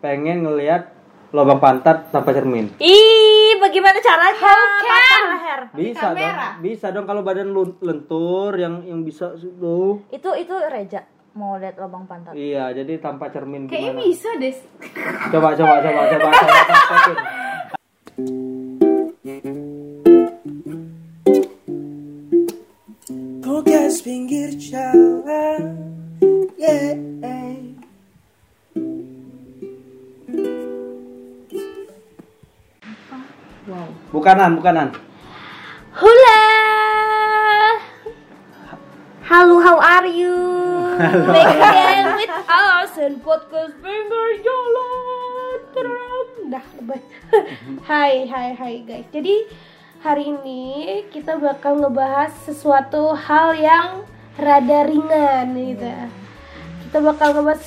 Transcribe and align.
pengen 0.00 0.48
ngelihat 0.48 0.96
lubang 1.30 1.62
pantat 1.62 2.10
tanpa 2.10 2.34
cermin. 2.34 2.72
Ih, 2.82 3.54
bagaimana 3.62 4.00
caranya? 4.02 4.34
Patah 4.34 5.22
leher. 5.30 5.60
Bisa 5.76 6.06
dong. 6.16 6.36
Bisa 6.64 6.86
dong 6.90 7.06
kalau 7.06 7.22
badan 7.22 7.54
lentur 7.54 8.56
yang 8.58 8.82
yang 8.82 9.06
bisa 9.06 9.36
tuh. 9.38 10.02
Itu 10.10 10.34
itu 10.34 10.54
Reja 10.66 11.06
mau 11.38 11.54
lihat 11.60 11.78
lubang 11.78 12.10
pantat. 12.10 12.34
Iya, 12.34 12.74
jadi 12.74 12.98
tanpa 12.98 13.30
cermin 13.30 13.70
Kayaknya 13.70 13.92
gimana? 13.94 14.02
bisa 14.02 14.30
deh. 14.40 14.54
Coba 15.30 15.48
coba 15.54 15.74
coba 15.78 16.00
coba 16.10 16.28
coba 16.34 16.60
praktekin. 16.66 17.16
Tugas 23.44 23.94
pinggir 24.02 24.50
jalan 24.58 25.62
yeah. 26.58 27.59
Bukanan, 34.10 34.58
bukanan. 34.58 34.90
Hula. 35.94 36.42
Halo, 39.22 39.62
how 39.62 39.78
are 39.78 40.10
you? 40.10 40.34
Back 40.98 41.54
again 41.54 42.18
with 42.18 42.34
us 42.50 42.90
and 42.98 43.22
podcast 43.22 43.70
Finger 43.78 44.26
Jalan 44.42 45.58
Terang. 45.70 46.28
Dah, 46.50 46.66
hai, 47.94 48.26
hai, 48.26 48.48
hai 48.58 48.74
guys. 48.82 49.06
Jadi 49.14 49.46
hari 50.02 50.34
ini 50.34 50.62
kita 51.14 51.38
bakal 51.38 51.78
ngebahas 51.78 52.34
sesuatu 52.42 53.14
hal 53.14 53.54
yang 53.54 54.02
rada 54.34 54.90
ringan 54.90 55.54
gitu. 55.54 55.86
Kita 56.90 56.98
bakal 56.98 57.38
ngebahas 57.38 57.62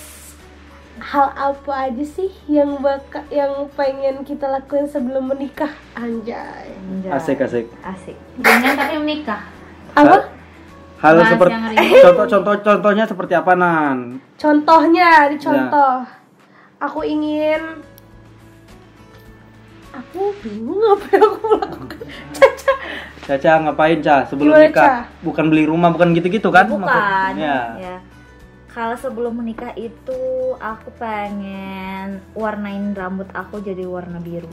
hal 1.03 1.27
apa 1.35 1.91
aja 1.91 2.05
sih 2.07 2.31
yang 2.47 2.79
baka, 2.79 3.27
yang 3.27 3.67
pengen 3.75 4.23
kita 4.23 4.47
lakuin 4.47 4.87
sebelum 4.87 5.35
menikah, 5.35 5.69
anjay. 5.99 6.71
Asik 7.11 7.43
asik. 7.43 7.67
Asik. 7.83 8.15
Jangan 8.39 8.79
tapi 8.79 8.95
menikah. 9.03 9.43
Apa? 9.93 10.31
Hal 11.03 11.19
Bahas 11.19 11.35
seperti 11.35 11.53
contoh 12.07 12.25
contoh 12.31 12.53
contohnya 12.63 13.03
seperti 13.03 13.33
apa 13.35 13.51
nan? 13.59 14.23
Contohnya, 14.39 15.27
di 15.27 15.35
contoh. 15.35 16.07
Aku 16.79 17.03
ingin 17.03 17.83
aku 19.91 20.31
bingung 20.39 20.79
apa 20.79 21.05
yang 21.11 21.27
aku 21.27 21.47
lakukan. 21.59 21.99
Caca. 22.39 22.73
Caca 23.23 23.51
ngapain 23.67 23.99
Ca 23.99 24.23
sebelum 24.23 24.55
Gimana, 24.55 24.67
nikah? 24.71 24.87
Ca? 24.87 24.95
Bukan 25.19 25.45
beli 25.51 25.67
rumah, 25.67 25.91
bukan 25.91 26.15
gitu-gitu 26.15 26.47
kan? 26.47 26.71
Bukan. 26.71 26.87
maksudnya? 26.87 27.55
Ya. 27.83 27.95
Kalau 28.73 28.97
sebelum 28.97 29.37
menikah 29.37 29.69
itu 29.77 30.21
aku 30.57 30.89
pengen 30.97 32.17
warnain 32.33 32.97
rambut 32.97 33.29
aku 33.29 33.61
jadi 33.61 33.85
warna 33.85 34.17
biru. 34.17 34.49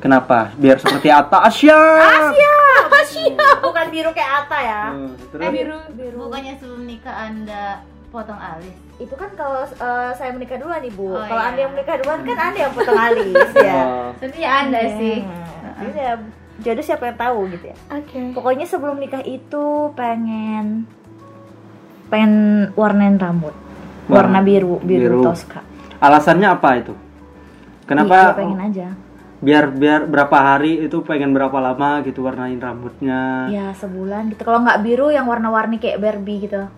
Kenapa? 0.00 0.50
Biar 0.56 0.80
seperti 0.80 1.12
Atta 1.12 1.44
Asia. 1.44 1.76
Asia, 2.00 2.56
Asia. 2.90 3.48
Bukan 3.60 3.86
biru 3.92 4.10
kayak 4.16 4.48
Ata 4.48 4.58
ya. 4.58 4.84
Hmm, 4.96 5.14
terus? 5.30 5.42
Eh, 5.44 5.52
biru, 5.52 5.78
biru. 5.94 6.16
Bukannya 6.26 6.56
sebelum 6.58 6.82
nikah 6.88 7.28
Anda 7.28 7.84
potong 8.08 8.40
alis. 8.40 8.72
Itu 8.96 9.14
kan 9.20 9.36
kalau 9.36 9.68
eh, 9.68 10.10
saya 10.16 10.32
menikah 10.32 10.56
duluan 10.56 10.82
ibu. 10.82 11.12
Oh, 11.12 11.20
kalau 11.20 11.42
iya. 11.44 11.48
anda 11.52 11.60
yang 11.62 11.72
menikah 11.76 11.94
duluan 12.00 12.20
kan 12.24 12.38
anda 12.40 12.58
yang 12.66 12.72
potong 12.72 12.98
alis 12.98 13.50
ya. 13.68 13.82
Oh, 13.84 14.10
Sebenarnya 14.16 14.50
Anda 14.64 14.80
sih. 14.96 15.16
Hmm. 15.22 15.72
Jadi 15.82 15.98
ya, 16.00 16.14
jodoh 16.64 16.84
siapa 16.84 17.04
yang 17.12 17.18
tahu 17.20 17.38
gitu 17.52 17.64
ya. 17.68 17.76
Oke. 17.92 18.18
Pokoknya 18.32 18.66
sebelum 18.66 18.96
nikah 18.96 19.22
itu 19.28 19.64
pengen 19.92 20.88
pengen 22.12 22.32
warnain 22.76 23.16
rambut. 23.16 23.56
Warna 24.04 24.36
Warna 24.36 24.40
biru, 24.44 24.76
biru, 24.78 25.00
biru. 25.16 25.20
Tosca. 25.24 25.64
alasannya 25.96 26.48
apa 26.50 26.68
itu? 26.76 26.92
Iya, 26.92 27.86
Kenapa? 27.88 28.36
pengen 28.36 28.60
aja. 28.60 28.88
Biar 29.38 29.70
biar 29.70 30.04
berapa 30.04 30.36
hari 30.36 30.84
itu 30.84 31.00
pengen 31.02 31.32
berapa 31.32 31.54
lama 31.56 32.04
gitu 32.04 32.22
warnain 32.22 32.58
rambutnya? 32.58 33.48
Ya 33.48 33.72
sebulan 33.72 34.30
gitu. 34.30 34.44
Kalau 34.44 34.60
nggak 34.60 34.82
biru 34.82 35.08
yang 35.08 35.24
warna-warni 35.24 35.78
kayak 35.78 35.98
Barbie 35.98 36.44
gitu. 36.44 36.68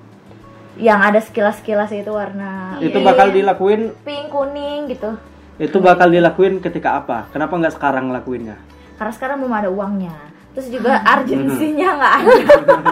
Yang 0.75 1.01
ada 1.03 1.21
sekilas-sekilas 1.21 1.91
itu 1.93 2.11
warna 2.11 2.75
Itu 2.79 2.99
pink, 2.99 3.07
bakal 3.07 3.31
dilakuin 3.31 3.95
pink 4.03 4.27
kuning 4.29 4.87
gitu. 4.89 5.11
itu 5.55 5.77
bakal 5.79 6.11
dilakuin 6.11 6.59
ketika 6.59 6.99
apa? 6.99 7.31
Kenapa 7.31 7.55
nggak 7.55 7.75
sekarang 7.75 8.11
ngelakuinnya? 8.11 8.59
Karena 8.95 9.13
sekarang 9.13 9.37
belum 9.39 9.55
ada 9.55 9.71
uangnya. 9.71 10.15
Terus 10.53 10.67
juga 10.69 10.99
urgensinya 11.01 11.89
nggak 11.95 12.13
ada. 12.17 12.35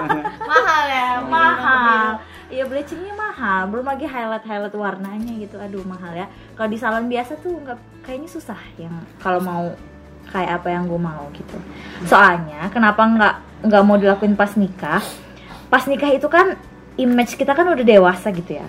Mahal 0.51 0.83
ya. 0.87 1.09
mahal. 1.23 2.07
Iya 2.53 2.69
bleachingnya 2.69 3.17
mahal. 3.17 3.73
Belum 3.73 3.89
lagi 3.89 4.05
highlight 4.05 4.45
highlight 4.45 4.77
warnanya 4.77 5.33
gitu. 5.41 5.57
Aduh 5.57 5.81
mahal 5.89 6.13
ya. 6.13 6.29
Kalau 6.53 6.69
di 6.69 6.77
salon 6.77 7.09
biasa 7.09 7.41
tuh 7.41 7.57
nggak 7.57 8.05
kayaknya 8.05 8.29
susah 8.29 8.61
yang 8.77 8.93
kalau 9.25 9.41
mau 9.41 9.73
kayak 10.29 10.61
apa 10.61 10.69
yang 10.69 10.85
gue 10.85 11.01
mau 11.01 11.33
gitu. 11.33 11.57
Soalnya 12.05 12.69
kenapa 12.69 13.09
nggak 13.09 13.35
nggak 13.73 13.83
mau 13.89 13.97
dilakuin 13.97 14.37
pas 14.37 14.53
nikah? 14.61 15.01
Pas 15.73 15.89
nikah 15.89 16.13
itu 16.13 16.29
kan 16.29 16.61
image 17.01 17.41
kita 17.41 17.57
kan 17.57 17.73
udah 17.73 17.81
dewasa 17.81 18.29
gitu 18.37 18.61
ya. 18.61 18.69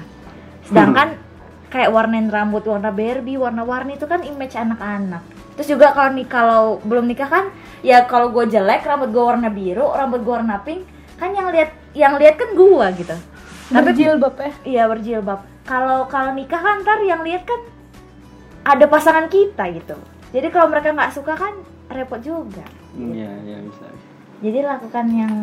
Sedangkan 0.64 1.20
kayak 1.68 1.92
warnain 1.92 2.32
rambut 2.32 2.64
warna 2.64 2.88
Barbie, 2.88 3.36
warna-warni 3.36 4.00
itu 4.00 4.08
kan 4.08 4.24
image 4.24 4.56
anak-anak. 4.56 5.20
Terus 5.60 5.68
juga 5.76 5.92
kalau 5.92 6.16
nih 6.16 6.28
kalau 6.32 6.62
belum 6.88 7.04
nikah 7.04 7.28
kan 7.28 7.46
ya 7.84 8.08
kalau 8.08 8.32
gue 8.32 8.48
jelek 8.48 8.88
rambut 8.88 9.12
gue 9.12 9.24
warna 9.28 9.52
biru, 9.52 9.92
rambut 9.92 10.24
gue 10.24 10.34
warna 10.34 10.64
pink, 10.64 10.88
kan 11.20 11.36
yang 11.36 11.52
lihat 11.52 11.76
yang 11.92 12.16
lihat 12.16 12.40
kan 12.40 12.56
gue 12.56 12.88
gitu. 13.04 13.16
Tapi 13.72 13.90
Berjilbab 13.96 14.36
ya. 14.36 14.52
iya 14.68 14.84
berjilbab. 14.90 15.40
Kalau 15.64 16.10
kalau 16.12 16.36
nikah 16.36 16.60
kan 16.60 16.84
ntar 16.84 17.00
yang 17.06 17.24
lihat 17.24 17.48
kan 17.48 17.62
ada 18.64 18.86
pasangan 18.88 19.32
kita 19.32 19.64
gitu. 19.72 19.96
Jadi 20.36 20.48
kalau 20.52 20.68
mereka 20.68 20.92
nggak 20.92 21.14
suka 21.16 21.38
kan 21.38 21.54
repot 21.92 22.20
juga. 22.20 22.66
Iya, 22.98 23.32
iya 23.46 23.58
bisa. 23.64 23.88
Jadi 24.44 24.60
lakukan 24.60 25.06
yang 25.08 25.34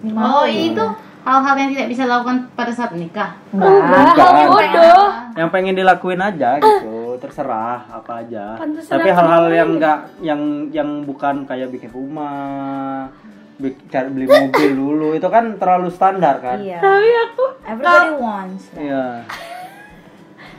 Oh, 0.00 0.48
itu 0.48 0.80
hal-hal 1.20 1.54
yang 1.60 1.70
tidak 1.76 1.88
bisa 1.92 2.08
dilakukan 2.08 2.48
pada 2.56 2.72
saat 2.72 2.96
nikah. 2.96 3.36
Enggak. 3.52 3.68
Bukan. 3.68 4.48
Bodoh. 4.48 5.06
Yang 5.36 5.50
pengen 5.52 5.74
dilakuin 5.76 6.20
aja 6.24 6.56
gitu, 6.56 7.20
terserah 7.20 7.84
apa 7.92 8.24
aja. 8.24 8.56
Pantesan 8.56 8.96
Tapi 8.96 9.08
hal-hal 9.12 9.44
yang 9.52 9.70
enggak 9.76 9.98
yang 10.24 10.40
yang 10.72 10.90
bukan 11.04 11.44
kayak 11.44 11.68
bikin 11.68 11.92
rumah, 11.92 13.12
cari 13.86 14.08
beli 14.08 14.26
mobil 14.26 14.70
dulu 14.72 15.08
itu 15.12 15.26
kan 15.26 15.54
terlalu 15.54 15.88
standar 15.88 16.38
kan? 16.38 16.56
Iya. 16.58 16.78
Tapi 16.78 17.08
aku 17.22 17.44
Everybody 17.62 18.10
wants. 18.16 18.64
Iya. 18.72 19.04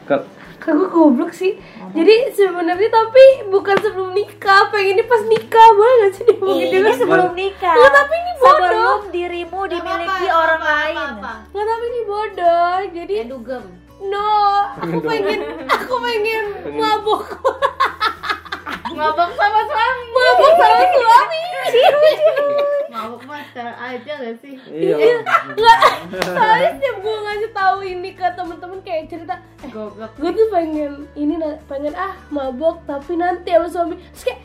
Ke- 0.04 0.28
Kagak 0.58 0.90
goblok 0.90 1.34
sih. 1.34 1.58
Jadi 1.90 2.30
sebenarnya 2.32 2.86
tapi 2.88 3.24
bukan 3.50 3.74
sebelum 3.76 4.14
nikah, 4.14 4.70
pengennya 4.70 5.02
pas 5.04 5.18
nikah 5.24 5.70
banget 5.74 6.12
sih 6.16 6.30
mungkin 6.38 6.70
Ini 6.70 6.78
dia 6.80 6.94
sebelum 6.94 7.34
nikah. 7.34 7.74
Nggak, 7.74 7.92
tapi 7.92 8.14
ini 8.14 8.32
bodoh. 8.36 8.54
Sebelum 8.62 9.00
dirimu 9.10 9.60
dimiliki 9.66 10.06
Apa-apa, 10.24 10.38
orang 10.38 10.62
apa-apa, 10.62 10.78
lain. 10.86 10.98
apa. 11.18 11.34
Nggak 11.50 11.66
tapi 11.66 11.86
ini 11.88 12.02
bodoh. 12.06 12.76
Jadi 12.94 13.14
Ya 13.16 13.26
dugem. 13.26 13.64
no, 14.02 14.30
aku 14.78 14.98
pengen 15.00 15.40
aku 15.68 15.94
pengen 16.00 16.46
mabok. 16.76 17.26
Mabok 18.92 19.30
sama 19.34 19.62
suami. 19.64 20.06
Mabok 20.12 20.52
sama 20.54 20.86
suami. 20.92 21.42
Mabok 23.02 23.22
mah 23.26 23.42
sekarang 23.48 23.74
aja 23.76 24.14
gak 24.16 24.36
sih? 24.38 24.54
Iya. 24.64 25.26
Nggak, 25.52 25.80
soalnya 26.24 26.70
setiap 26.72 26.96
gue 27.00 27.16
ngasih 27.20 27.50
tahu 27.52 27.78
ini 27.82 28.10
ke 28.12 28.28
temen-temen 28.32 28.80
kayak 28.82 29.04
cerita, 29.08 29.36
eh 29.58 29.70
Goblok. 29.70 30.12
gue 30.14 30.32
tuh 30.32 30.48
pengen 30.48 30.94
ini 31.14 31.34
pengen 31.66 31.94
ah 31.94 32.14
mabok 32.30 32.86
tapi 32.86 33.16
nanti 33.16 33.50
sama 33.50 33.68
suami 33.68 33.98
terus 33.98 34.24
kayak 34.24 34.40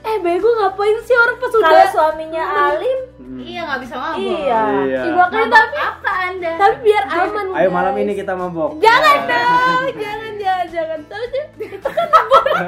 eh 0.00 0.16
bego 0.18 0.48
ngapain 0.50 0.96
sih 1.00 1.14
orang 1.14 1.36
pas 1.36 1.52
udah 1.52 1.60
Kalau 1.62 1.86
suaminya 1.88 2.44
alim, 2.66 3.00
Iya 3.38 3.60
nggak 3.62 3.80
bisa 3.80 3.94
mabok. 3.94 4.18
iya. 4.18 4.62
Iya. 4.82 5.00
Ih, 5.02 5.12
makanya 5.12 5.46
Mabok 5.46 5.54
tapi 5.62 5.76
apa 5.78 6.10
anda? 6.24 6.50
tapi 6.58 6.76
biar 6.82 7.04
aman 7.06 7.46
Ayo 7.48 7.62
guys. 7.62 7.70
malam 7.70 7.94
ini 7.96 8.12
kita 8.12 8.32
mabok. 8.34 8.70
jangan 8.80 9.16
dong 9.24 9.84
jangan 10.02 10.32
jangan 10.34 10.66
jangan 10.68 11.00
tapi 11.04 11.38
itu- 11.60 11.78
kan 11.78 12.06
bodoh 12.26 12.58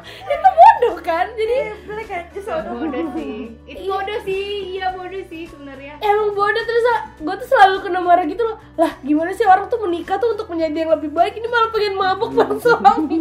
itu 0.32 0.48
bodoh 0.78 0.96
kan 1.02 1.26
jadi 1.34 1.74
Black 1.82 2.10
aja 2.14 2.62
bodoh 2.70 3.06
sih. 3.18 3.50
Itu 3.66 3.82
bodoh 3.90 4.18
sih. 4.22 4.46
Iya 4.78 4.86
bodoh 4.94 5.22
sih 5.26 5.42
sebenarnya. 5.50 5.98
emang 5.98 6.30
bodoh 6.38 6.62
terus 6.62 6.84
gue 7.18 7.34
tuh 7.34 7.48
selalu 7.50 7.76
kena 7.82 7.98
marah 7.98 8.22
gitu 8.30 8.46
loh 8.46 8.56
lah 8.78 8.94
gimana 9.02 9.34
sih 9.34 9.42
orang 9.42 9.66
tuh 9.66 9.82
menikah 9.82 10.22
tuh 10.22 10.38
untuk 10.38 10.46
menjadi 10.46 10.86
yang 10.86 10.94
lebih 10.94 11.10
baik 11.10 11.34
ini 11.34 11.50
malah 11.50 11.70
pengen 11.74 11.94
mabok 11.98 12.30
bareng 12.30 12.60
suami 12.64 13.18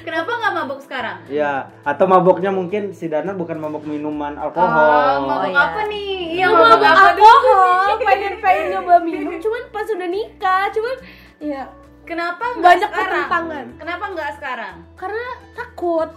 Kenapa 0.00 0.32
nggak 0.32 0.54
mabok 0.56 0.80
sekarang? 0.80 1.20
Iya, 1.28 1.68
atau 1.84 2.08
maboknya 2.08 2.48
mungkin 2.48 2.96
si 2.96 3.12
Dana 3.12 3.36
bukan 3.36 3.60
mabok 3.60 3.84
minuman 3.84 4.32
alkohol. 4.32 4.64
Oh, 4.64 5.28
mabok 5.28 5.52
iya. 5.52 5.60
apa 5.60 5.80
nih? 5.92 6.12
Iya 6.40 6.46
Iya 6.48 6.64
apa 6.64 6.72
dulu? 6.80 7.28
alkohol 7.28 7.80
pengen 8.00 8.34
pengen 8.40 8.64
nyoba 8.72 8.94
minum 9.04 9.34
cuman 9.44 9.62
pas 9.70 9.86
udah 9.86 10.08
nikah 10.08 10.64
cuman 10.72 10.96
ya 11.40 11.62
Kenapa 12.10 12.42
nggak 12.58 12.66
banyak 12.66 12.90
sekarang? 12.90 13.06
pertentangan 13.06 13.66
Kenapa 13.78 14.04
nggak 14.10 14.30
sekarang? 14.34 14.74
karena 14.98 15.26
takut 15.54 16.10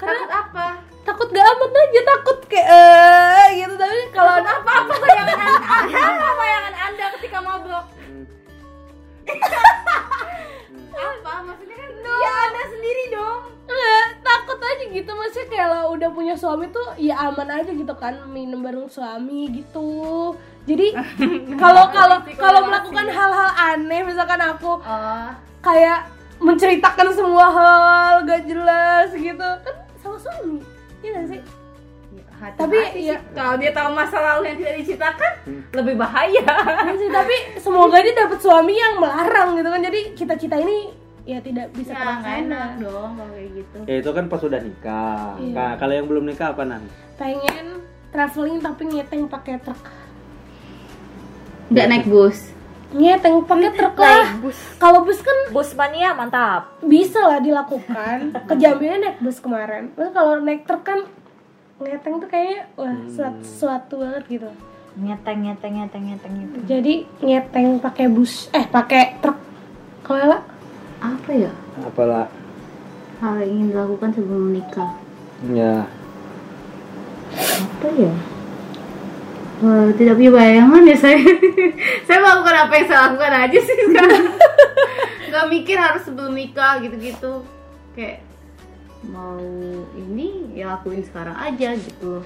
karena 0.00 0.16
Takut 0.24 0.32
apa? 0.32 0.66
takut 1.04 1.28
gak 1.28 1.44
amat 1.44 1.70
aja 1.76 2.00
takut 2.16 2.38
kayak 2.48 2.66
eh 2.72 3.48
gitu 3.60 3.74
tapi 3.76 4.00
kalau 4.08 4.40
Takut 4.40 4.56
apa? 4.56 4.72
Apa 4.72 4.94
bayangan 4.96 5.36
anda? 5.36 5.68
Apa 6.00 6.30
bayangan 6.32 6.74
anda 6.88 7.04
ketika 7.20 7.38
mabok? 7.44 7.86
apa? 10.94 11.32
Maksudnya 11.44 11.76
kan 11.76 11.90
ya 12.00 12.32
anda 12.48 12.62
sendiri 12.72 13.04
gitu 14.94 15.10
maksudnya 15.10 15.66
kalau 15.66 15.82
udah 15.98 16.08
punya 16.14 16.34
suami 16.38 16.70
tuh 16.70 16.94
ya 16.94 17.18
aman 17.26 17.50
aja 17.50 17.74
gitu 17.74 17.94
kan 17.98 18.30
minum 18.30 18.62
bareng 18.62 18.86
suami 18.86 19.50
gitu 19.50 20.30
jadi 20.64 20.86
kalau 21.62 21.88
kalau 21.88 22.16
kalau 22.34 22.60
melakukan 22.64 23.06
hal-hal 23.06 23.50
aneh 23.54 24.00
misalkan 24.02 24.40
aku 24.40 24.78
Oh, 24.78 25.28
kayak 25.60 26.08
menceritakan 26.36 27.08
semua 27.10 27.46
hal 27.48 28.12
gak 28.22 28.42
jelas 28.44 29.08
gitu 29.12 29.38
kan 29.60 29.74
sama 29.96 30.16
suami 30.16 30.60
iya 31.00 31.12
gak 31.14 31.26
sih 31.30 31.40
hati 32.34 32.58
Tapi, 32.58 32.78
ya- 32.98 33.22
kalau 33.30 33.54
dia 33.56 33.70
tahu 33.70 33.88
masa 33.90 34.18
lalu 34.18 34.42
yang 34.46 34.58
tidak 34.58 34.74
diceritakan 34.76 35.32
lebih 35.70 35.94
bahaya. 35.94 36.44
Iya 36.82 36.94
sih 36.98 37.08
tapi 37.08 37.34
semoga 37.56 37.96
dia 37.98 38.12
dapat 38.12 38.38
suami 38.38 38.74
yang 38.74 38.98
melarang 38.98 39.54
gitu 39.54 39.68
kan 39.68 39.80
jadi 39.80 40.00
cita-cita 40.12 40.56
ini 40.58 40.90
ya 41.24 41.38
tidak 41.40 41.72
bisa 41.72 41.94
Ya, 41.94 42.20
enak 42.36 42.82
dong 42.82 43.16
kalau 43.16 43.32
kayak 43.32 43.50
gitu. 43.54 43.76
Ya 43.86 43.94
itu 43.96 44.10
kan 44.10 44.24
pas 44.26 44.36
sudah 44.38 44.60
nikah. 44.60 45.38
Iya. 45.38 45.54
Nah, 45.54 45.70
kalau 45.78 45.94
yang 45.94 46.04
belum 46.04 46.24
nikah 46.26 46.52
apa 46.52 46.62
nan? 46.64 46.82
pengen 47.14 47.80
traveling 48.10 48.58
tapi 48.58 48.82
ngeteng 48.88 49.24
pakai 49.24 49.56
truk 49.56 49.78
Nggak 51.68 51.86
naik 51.88 52.06
bus. 52.06 52.38
ngeteng 52.94 53.42
pakai 53.42 53.74
truk 53.74 53.98
lah 53.98 54.38
bus. 54.38 54.54
kalau 54.78 55.02
bus 55.02 55.18
kan 55.18 55.34
Bus 55.50 55.74
mania 55.74 56.14
mantap. 56.14 56.78
bisa 56.78 57.18
lah 57.18 57.42
dilakukan 57.42 58.30
ke 58.48 58.54
Jambi 58.54 58.86
naik 58.86 59.18
bus 59.18 59.42
kemarin 59.42 59.90
terus 59.92 60.14
kalau 60.14 60.38
naik 60.38 60.62
truk 60.62 60.86
kan 60.86 61.02
ngeteng 61.76 62.22
tuh 62.22 62.30
kayaknya 62.30 62.70
wah 62.74 62.94
suatu, 63.10 63.42
suatu 63.42 63.94
banget 63.98 64.22
gitu 64.30 64.50
Nyeteng 64.94 65.42
nyeteng 65.42 65.74
nyeteng 65.74 66.02
nyeteng 66.06 66.32
gitu. 66.38 66.56
jadi 66.70 66.94
ngeteng 67.18 67.82
pakai 67.82 68.06
bus 68.06 68.46
eh 68.50 68.62
pakai 68.62 69.18
truk 69.18 69.42
kalau 70.00 70.20
Ella 70.20 70.40
Apa 71.00 71.30
ya? 71.34 71.50
Apalah? 71.82 72.30
Hal 73.18 73.40
yang 73.40 73.50
ingin 73.50 73.66
dilakukan 73.72 74.14
sebelum 74.14 74.42
menikah. 74.48 74.90
Ya. 75.50 75.84
Apa 77.34 77.88
ya? 77.92 78.12
Wah, 79.64 79.88
tidak 79.96 80.20
punya 80.20 80.32
bayangan 80.36 80.82
ya 80.84 80.96
saya. 81.00 81.16
saya 82.06 82.18
melakukan 82.20 82.56
apa 82.68 82.72
yang 82.76 82.86
saya 82.92 83.00
lakukan 83.08 83.32
aja 83.32 83.58
sih 83.64 83.76
sekarang. 83.88 84.24
Gak 85.32 85.46
mikir 85.48 85.76
harus 85.80 86.02
sebelum 86.04 86.36
nikah 86.36 86.84
gitu-gitu. 86.84 87.48
Kayak 87.96 88.20
mau 89.08 89.40
ini 89.96 90.52
ya 90.52 90.76
lakuin 90.76 91.00
sekarang 91.00 91.32
aja 91.40 91.72
gitu. 91.80 92.20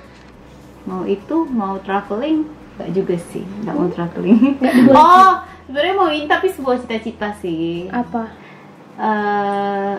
Mau 0.82 1.06
itu, 1.06 1.36
mau 1.46 1.78
traveling, 1.86 2.50
gak 2.74 2.90
juga 2.90 3.14
sih, 3.30 3.46
gak 3.62 3.74
mau 3.78 3.86
traveling. 3.86 4.58
oh, 4.98 5.38
sebenarnya 5.70 5.94
mau 5.94 6.10
ini 6.10 6.26
tapi 6.26 6.50
sebuah 6.50 6.82
cita-cita 6.82 7.38
sih. 7.38 7.86
apa 7.94 8.34
eh 8.98 9.94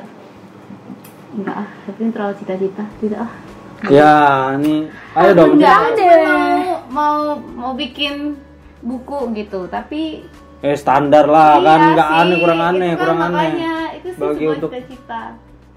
enggak 1.40 1.56
ah, 1.56 1.70
tapi 1.88 2.12
terlalu 2.12 2.36
cita-cita. 2.36 2.84
Tidak 3.00 3.20
ah. 3.24 3.49
Ya, 3.90 4.14
ini 4.56 4.86
ayo 5.16 5.32
dong. 5.34 5.56
Enggak, 5.56 5.96
cuma 5.96 6.20
mau 6.20 6.44
mau 6.90 7.18
mau 7.56 7.72
bikin 7.74 8.36
buku 8.82 9.32
gitu, 9.34 9.64
tapi 9.66 10.28
Eh 10.60 10.76
standar 10.76 11.24
lah 11.24 11.56
kan, 11.58 11.80
iya 11.80 11.92
nggak 11.96 12.10
sih, 12.10 12.20
aneh, 12.20 12.38
kurang 12.38 12.60
aneh, 12.62 12.90
itu 12.90 12.98
kan 12.98 13.00
kurang 13.00 13.20
aneh. 13.22 13.32
makanya, 13.32 13.74
Itu 13.96 14.08
sih 14.10 14.20
Bagi 14.20 14.46
untuk- 14.46 14.72
cita-cita. 14.74 15.22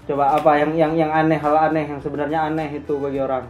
Coba 0.03 0.25
apa 0.35 0.51
yang 0.59 0.71
yang 0.75 0.93
yang 0.93 1.11
aneh, 1.13 1.39
hal 1.39 1.55
aneh 1.55 1.85
yang 1.87 1.99
sebenarnya 1.99 2.39
aneh 2.43 2.67
itu 2.73 2.93
bagi 2.99 3.15
orang. 3.17 3.47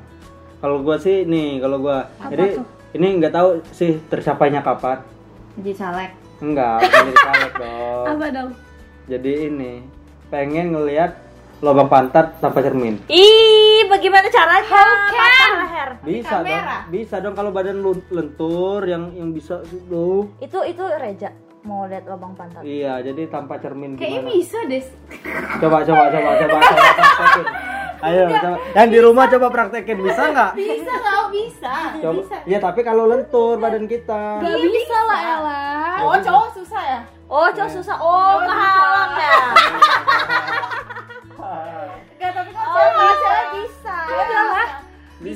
Kalau 0.62 0.78
gua 0.80 0.96
sih 0.96 1.26
nih, 1.26 1.58
kalau 1.58 1.82
gua 1.82 2.06
jadi 2.24 2.62
ini 2.94 3.08
nggak 3.18 3.34
tahu 3.34 3.50
sih 3.68 3.98
tercapainya 4.06 4.62
kapan. 4.62 5.02
Jadi 5.58 5.72
caleg. 5.74 6.12
Enggak, 6.38 6.78
jadi 6.84 7.12
caleg 7.16 7.52
dong. 7.62 8.06
apa 8.06 8.26
dong 8.30 8.50
Jadi 9.04 9.32
ini 9.48 9.74
pengen 10.30 10.72
ngelihat 10.72 11.18
lubang 11.64 11.88
pantat 11.88 12.44
tanpa 12.44 12.60
cermin. 12.60 13.00
Ih, 13.08 13.88
bagaimana 13.88 14.28
caranya? 14.28 14.84
Patah 15.08 15.52
leher. 15.64 15.90
Bisa 16.04 16.36
dong, 16.44 16.68
bisa 16.92 17.16
dong 17.24 17.36
kalau 17.40 17.56
badan 17.56 17.80
lu 17.80 17.96
lentur 18.12 18.84
yang 18.84 19.16
yang 19.16 19.32
bisa 19.32 19.64
lu. 19.88 20.28
Itu 20.44 20.60
itu 20.68 20.84
Reja 21.00 21.32
mau 21.64 21.88
lihat 21.88 22.04
lubang 22.04 22.36
pantat. 22.36 22.68
Iya, 22.68 23.00
jadi 23.00 23.32
tanpa 23.32 23.56
cermin 23.64 23.96
Kayaknya 23.96 24.28
gimana? 24.28 24.36
bisa 24.36 24.60
deh. 24.68 24.84
Coba 25.64 25.78
coba 25.88 26.04
coba 26.12 26.30
coba 26.36 26.58
coba 26.60 26.92
praktekin. 27.00 27.46
Ayo, 28.04 28.24
coba. 28.28 28.58
Yang 28.76 28.88
di 28.92 29.00
rumah 29.00 29.26
coba 29.32 29.48
praktekin 29.48 29.98
bisa 30.04 30.22
nggak? 30.36 30.52
Bisa 30.60 30.94
tau 31.00 31.24
bisa. 31.32 31.74
Coba. 32.04 32.22
Iya, 32.44 32.60
tapi 32.60 32.80
kalau 32.84 33.08
lentur 33.08 33.56
badan 33.64 33.88
kita. 33.88 34.44
Gak 34.44 34.60
bisa 34.60 34.98
lah 35.08 35.20
Ella 35.24 35.64
Oh, 36.04 36.18
cowok 36.20 36.50
susah 36.60 36.84
ya? 36.84 37.00
Oh, 37.32 37.48
cowok 37.48 37.72
susah. 37.80 37.96
Oh, 37.96 38.44
kehalang 38.44 39.12
ya. 39.16 39.38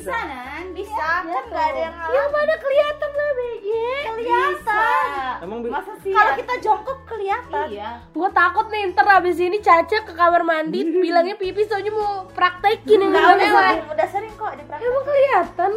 Bisa, 0.07 0.19
Nan. 0.23 0.65
Bisa. 0.71 1.07
Kan 1.21 1.43
nggak 1.45 1.65
ada 1.65 1.79
yang 1.81 1.95
ya 2.07 2.23
mana 2.27 2.53
kelihatan 2.55 3.11
lah 3.11 3.29
BG 3.33 3.67
Kelihatan. 4.07 5.07
Emang 5.39 5.59
bi- 5.59 5.69
Masa 5.69 5.93
sih? 5.97 6.09
Kalau 6.09 6.31
ya? 6.31 6.37
kita 6.37 6.53
jongkok 6.59 6.99
kelihatan. 7.05 7.65
Iya. 7.67 7.89
gue 8.09 8.29
takut 8.31 8.65
nih 8.67 8.81
ntar 8.89 9.07
abis 9.13 9.37
ini 9.37 9.57
Caca 9.59 9.97
ke 9.99 10.11
kamar 10.11 10.41
mandi 10.41 10.79
bilangnya 11.03 11.35
pipi 11.35 11.61
soalnya 11.63 11.91
mau 11.91 12.25
praktekin 12.27 12.97
yang 12.99 13.11
Udah, 13.11 13.35
bisa 13.35 13.59
sering, 13.61 13.83
udah 13.87 14.07
sering 14.07 14.33
kok 14.33 14.51
dipraktek. 14.53 14.87
emang 14.87 15.03
kelihatan 15.03 15.69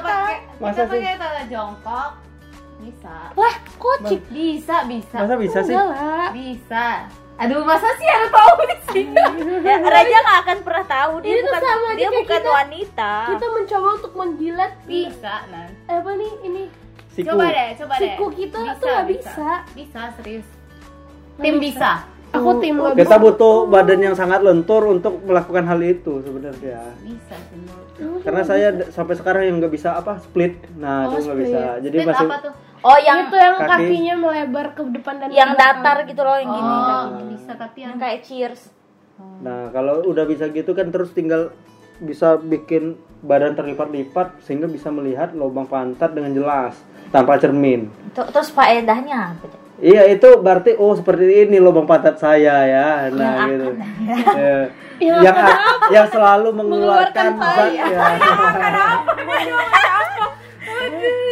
pakai 0.00 0.36
Masa 0.56 0.72
kita 0.76 0.84
sih? 0.86 1.00
pakai 1.00 1.16
tata 1.16 1.42
jongkok 1.46 2.10
bisa. 2.76 3.16
lah 3.32 3.54
kocik 3.74 4.20
Bisa, 4.28 4.76
bisa. 4.84 5.16
Masa 5.16 5.34
bisa 5.36 5.58
sih? 5.60 5.72
enggak 5.72 5.88
lah 5.90 6.28
Bisa. 6.32 6.86
Aduh, 7.34 7.60
masa 7.60 7.90
sih 7.92 8.06
ada 8.06 8.28
tahu 8.28 8.52
di 8.62 8.76
sini? 8.88 9.14
Ya, 9.64 9.80
Raja 9.80 10.16
nggak 10.18 10.38
akan 10.44 10.58
pernah 10.60 10.84
tahu 10.84 11.12
dia 11.18 11.40
bukan 11.40 11.56
sama 11.58 11.86
aja 11.88 11.96
dia 11.96 12.08
bukan 12.12 12.36
kita- 12.36 12.52
wanita. 12.54 13.12
kita 13.26 13.46
mencoba 13.48 13.88
untuk 13.92 14.12
menjilat 14.14 14.72
Bisa, 14.84 15.34
Nan. 15.48 15.68
eh, 15.84 15.96
apa 15.96 16.10
nih 16.12 16.32
ini 16.42 16.62
Siku. 17.10 17.30
Coba 17.30 17.46
deh, 17.48 17.68
coba 17.76 17.94
deh. 17.94 18.00
siku 18.04 18.24
kita 18.28 18.58
tuh 18.74 18.86
nggak 18.86 19.06
bisa. 19.08 19.48
Bisa, 19.72 20.00
serius. 20.14 20.46
Tim 21.36 21.56
bisa. 21.58 21.92
aku 22.28 22.50
tim 22.58 22.74
nggak 22.76 22.94
Kita 22.96 23.06
bisa 23.08 23.16
butuh 23.16 23.54
badan 23.64 24.00
yang 24.02 24.12
sangat 24.12 24.42
lentur 24.42 24.82
untuk 24.88 25.22
melakukan 25.22 25.62
hal 25.64 25.78
itu 25.80 26.18
sebenarnya. 26.20 26.82
Bisa 27.00 27.34
sih 27.40 27.56
menurut. 27.56 28.20
Karena 28.20 28.42
saya 28.42 28.66
sampai 28.90 29.14
sekarang 29.14 29.42
yang 29.44 29.56
nggak 29.58 29.70
bisa 29.70 29.94
apa 29.94 30.18
split. 30.18 30.58
Nah, 30.74 31.06
Oh, 31.06 31.14
itu 31.14 31.24
nggak 31.24 31.40
bisa. 31.40 31.62
Jadi 31.80 31.96
Split 31.96 32.10
masih 32.10 32.26
apa 32.26 32.36
tuh? 32.42 32.52
Oh, 32.84 32.98
yang 33.00 33.32
itu 33.32 33.36
yang 33.40 33.56
kaki. 33.56 33.68
kakinya 33.72 34.14
melebar 34.20 34.66
ke 34.76 34.82
depan 34.92 35.14
dan 35.16 35.28
yang 35.32 35.56
datar 35.56 36.04
gitu 36.04 36.20
loh 36.20 36.36
yang 36.36 36.52
gini. 36.52 36.68
Oh, 36.68 37.04
bisa 37.32 37.52
tapi 37.56 37.80
Yang 37.80 37.88
yang 37.88 37.96
kayak 37.96 38.20
cheers. 38.20 38.60
Nah, 39.40 39.72
kalau 39.72 40.04
udah 40.04 40.28
bisa 40.28 40.52
gitu 40.52 40.76
kan 40.76 40.92
terus 40.92 41.16
tinggal 41.16 41.56
bisa 41.96 42.36
bikin 42.36 43.00
badan 43.24 43.56
terlipat-lipat 43.56 44.44
sehingga 44.44 44.68
bisa 44.68 44.92
melihat 44.92 45.32
lubang 45.32 45.64
pantat 45.64 46.12
dengan 46.12 46.36
jelas 46.36 46.76
tanpa 47.08 47.40
cermin. 47.40 47.88
Terus 48.12 48.52
faedahnya 48.52 49.32
apa? 49.32 49.46
Iya, 49.80 50.06
itu 50.12 50.28
berarti 50.44 50.76
oh 50.76 50.92
seperti 50.92 51.48
ini 51.48 51.56
lubang 51.56 51.88
pantat 51.88 52.20
saya 52.20 52.68
ya. 52.68 52.88
Nah, 53.08 53.32
Yang 53.48 53.48
gitu. 53.48 53.68
akan. 53.72 54.36
Ya. 54.38 54.60
yang 55.26 55.36
yang 55.90 56.06
selalu 56.12 56.48
mengeluarkan 56.54 57.34
zat 57.34 57.72
ya. 57.74 58.06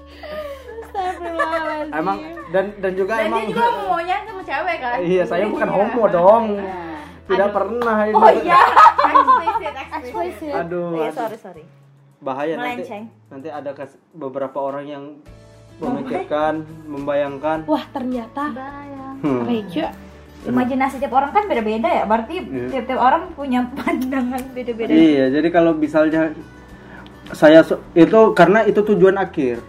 Astagfirullahaladzim 0.80 1.92
Emang 1.92 2.16
dan 2.48 2.64
dan 2.76 2.92
juga 2.94 3.12
Dan 3.16 3.26
emang 3.26 3.40
dia 3.40 3.50
juga 3.50 3.66
maunya 3.86 4.16
sama 4.20 4.42
cewek 4.42 4.76
kan? 4.78 4.96
Iya, 5.00 5.22
saya 5.24 5.44
bukan 5.46 5.68
homo 5.68 6.04
dong. 6.08 6.44
Tidak 7.24 7.48
pernah 7.50 7.98
ini. 8.04 8.16
Oh 8.16 8.32
iya. 8.36 8.60
Explicit, 9.00 9.72
explicit. 9.72 10.00
Explicit. 10.00 10.52
Aduh, 10.52 10.88
Iya, 10.92 11.02
aduh. 11.04 11.16
sorry, 11.16 11.38
sorry. 11.38 11.64
bahaya 12.20 12.52
nanti. 12.54 12.84
Melenceng. 12.84 13.04
Nanti 13.28 13.48
ada 13.48 13.70
kes- 13.72 14.00
beberapa 14.10 14.58
orang 14.60 14.84
yang 14.84 15.04
memikirkan, 15.76 16.54
membayangkan. 16.84 17.64
Wah 17.64 17.84
ternyata 17.88 18.52
Hmm. 19.20 19.44
Reja 19.44 19.92
Imajinasi 20.40 20.96
tiap 20.96 21.12
orang 21.12 21.30
kan 21.30 21.44
beda-beda 21.44 21.88
ya. 21.90 22.04
Berarti 22.08 22.34
Iya. 22.40 22.66
tiap-tiap 22.72 23.00
orang 23.00 23.22
punya 23.34 23.60
pandangan 23.76 24.40
beda-beda. 24.50 24.88
Iya, 24.88 25.24
jadi 25.28 25.48
kalau 25.48 25.76
misalnya 25.76 26.32
saya 27.30 27.60
itu 27.92 28.20
karena 28.32 28.64
itu 28.64 28.80
tujuan 28.80 29.16
akhir. 29.16 29.60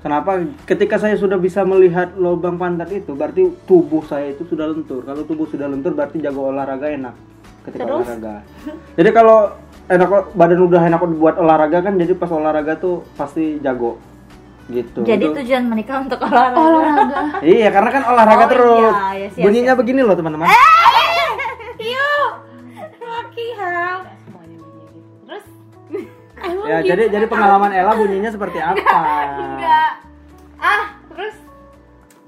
Kenapa? 0.00 0.40
Ketika 0.64 0.96
saya 0.96 1.12
sudah 1.12 1.36
bisa 1.36 1.60
melihat 1.60 2.16
lubang 2.16 2.56
pantat 2.56 2.88
itu, 2.88 3.12
berarti 3.12 3.52
tubuh 3.68 4.00
saya 4.00 4.32
itu 4.32 4.48
sudah 4.48 4.64
lentur. 4.64 5.04
Kalau 5.04 5.28
tubuh 5.28 5.44
sudah 5.44 5.68
lentur, 5.68 5.92
berarti 5.92 6.24
jago 6.24 6.48
olahraga 6.48 6.88
enak. 6.88 7.12
Ketika 7.68 7.84
Terus? 7.84 8.08
olahraga. 8.08 8.40
Jadi 8.96 9.10
kalau 9.12 9.52
enak 9.92 10.08
badan 10.32 10.60
udah 10.64 10.82
enak 10.88 11.00
buat 11.20 11.36
olahraga 11.36 11.84
kan, 11.84 12.00
jadi 12.00 12.16
pas 12.16 12.32
olahraga 12.32 12.80
tuh 12.80 13.04
pasti 13.12 13.60
jago. 13.60 14.00
Gitu. 14.70 14.98
Jadi 15.02 15.24
Itu- 15.24 15.36
tujuan 15.36 15.64
menikah 15.66 15.98
untuk 15.98 16.18
olahraga. 16.20 16.54
olahraga 16.56 17.20
Iya, 17.42 17.68
karena 17.68 17.90
kan 17.90 18.02
olahraga 18.06 18.44
Oh, 18.44 18.48
terus. 18.48 18.78
iya, 18.94 19.10
iya, 19.12 19.28
siap, 19.28 19.42
Bunyinya 19.42 19.74
begini 19.74 20.00
loh, 20.00 20.14
teman-teman. 20.14 20.46
Hal 23.50 23.98
Semuanya 24.20 24.56
begini 24.56 24.84
gitu. 24.88 24.98
Terus 25.26 25.44
Ya, 26.64 26.76
gitu? 26.78 26.88
jadi 26.88 27.02
jadi 27.10 27.26
pengalaman 27.26 27.70
Ella 27.70 27.92
bunyinya 27.92 28.30
seperti 28.30 28.58
apa? 28.58 28.78
enggak. 29.36 29.90
Ah, 30.56 30.82
terus 31.08 31.34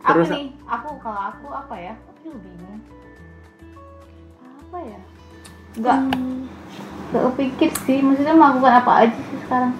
Terus- 0.03 0.29
apa 0.29 0.35
nih? 0.35 0.47
Aku 0.67 0.89
kalau 0.99 1.23
aku 1.31 1.47
apa 1.49 1.75
ya? 1.75 1.95
Aku 1.95 2.35
bingung. 2.37 2.81
apa 4.63 4.79
ya 4.83 5.01
Enggak. 5.73 5.99
Gak 7.13 7.23
kepikir 7.29 7.71
sih, 7.85 8.01
maksudnya 8.01 8.33
melakukan 8.33 8.75
apa 8.75 8.93
aja 9.05 9.19
sih 9.23 9.39
sekarang 9.43 9.73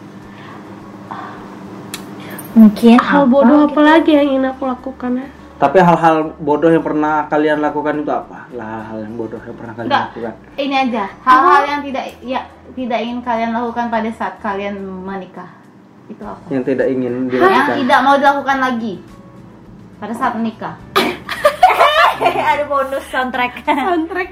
Mungkin 2.53 2.97
hal 2.99 3.23
apa 3.23 3.31
bodoh 3.31 3.59
gitu. 3.59 3.69
apa 3.71 3.81
lagi 3.83 4.11
yang 4.13 4.27
ingin 4.29 4.45
aku 4.47 4.63
lakukan 4.67 5.13
ya 5.17 5.27
Tapi 5.57 5.79
hal-hal 5.79 6.17
bodoh 6.37 6.69
yang 6.69 6.83
pernah 6.83 7.25
kalian 7.27 7.59
lakukan 7.59 7.95
itu 7.97 8.11
apa? 8.11 8.51
Lah, 8.51 8.83
hal 8.85 8.99
yang 9.01 9.15
bodoh 9.15 9.39
yang 9.39 9.55
pernah 9.55 9.73
kalian 9.73 9.89
Enggak. 9.89 10.05
lakukan. 10.11 10.35
Ini 10.59 10.75
aja, 10.81 11.05
hal-hal 11.23 11.63
yang 11.65 11.81
tidak 11.83 12.05
ya 12.21 12.41
tidak 12.73 12.99
ingin 12.99 13.19
kalian 13.21 13.51
lakukan 13.53 13.87
pada 13.87 14.11
saat 14.11 14.35
kalian 14.39 14.75
menikah 14.77 15.47
Itu 16.07 16.25
apa? 16.25 16.43
Yang 16.49 16.65
tidak 16.69 16.87
ingin 16.89 17.13
Yang 17.25 17.31
dilakukan. 17.33 17.75
tidak 17.79 17.99
mau 18.01 18.15
dilakukan 18.17 18.59
lagi 18.59 18.95
pada 19.97 20.13
saat 20.13 20.35
menikah 20.35 20.75
ada 22.51 22.65
bonus 22.67 23.07
soundtrack 23.07 23.63
soundtrack 23.63 24.31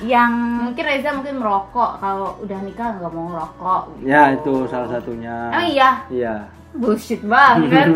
yang 0.00 0.32
Mungkin 0.64 0.80
Reza 0.80 1.12
mungkin 1.12 1.36
merokok, 1.36 2.00
kalau 2.00 2.40
udah 2.40 2.58
nikah 2.58 2.96
nggak 2.96 3.12
mau 3.12 3.28
ngerokok 3.28 3.82
Ya, 4.00 4.32
itu 4.32 4.64
salah 4.66 4.88
satunya. 4.88 5.52
Oh 5.52 5.60
iya, 5.62 5.90
Iya. 6.08 6.34
Bullshit 6.74 7.22
banget. 7.26 7.94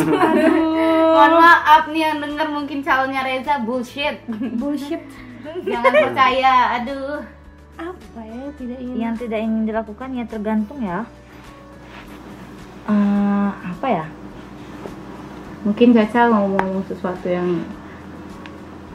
Mohon 1.15 1.33
maaf 1.39 1.85
nih 1.95 2.03
yang 2.11 2.19
denger 2.19 2.47
mungkin 2.51 2.79
calonnya 2.83 3.23
Reza 3.23 3.63
bullshit. 3.63 4.19
Bullshit. 4.59 5.03
Jangan 5.45 5.93
percaya, 5.93 6.81
aduh. 6.81 7.23
Apa 7.75 8.21
ya 8.23 8.35
yang 8.35 8.55
tidak 8.59 8.79
ingin? 8.83 8.97
Yang 8.99 9.15
tidak 9.27 9.41
ingin 9.43 9.63
dilakukan 9.67 10.09
ya 10.15 10.25
tergantung 10.27 10.81
ya. 10.83 10.99
Eh, 12.85 13.51
apa 13.51 13.87
ya? 13.89 14.07
Mungkin 15.65 15.97
Caca 15.97 16.29
mau 16.29 16.45
ngomong 16.51 16.85
sesuatu 16.85 17.25
yang 17.25 17.65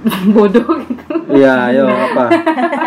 bodoh 0.36 0.80
gitu. 0.86 1.14
Iya, 1.34 1.74
ayo 1.74 1.86
apa? 1.90 2.26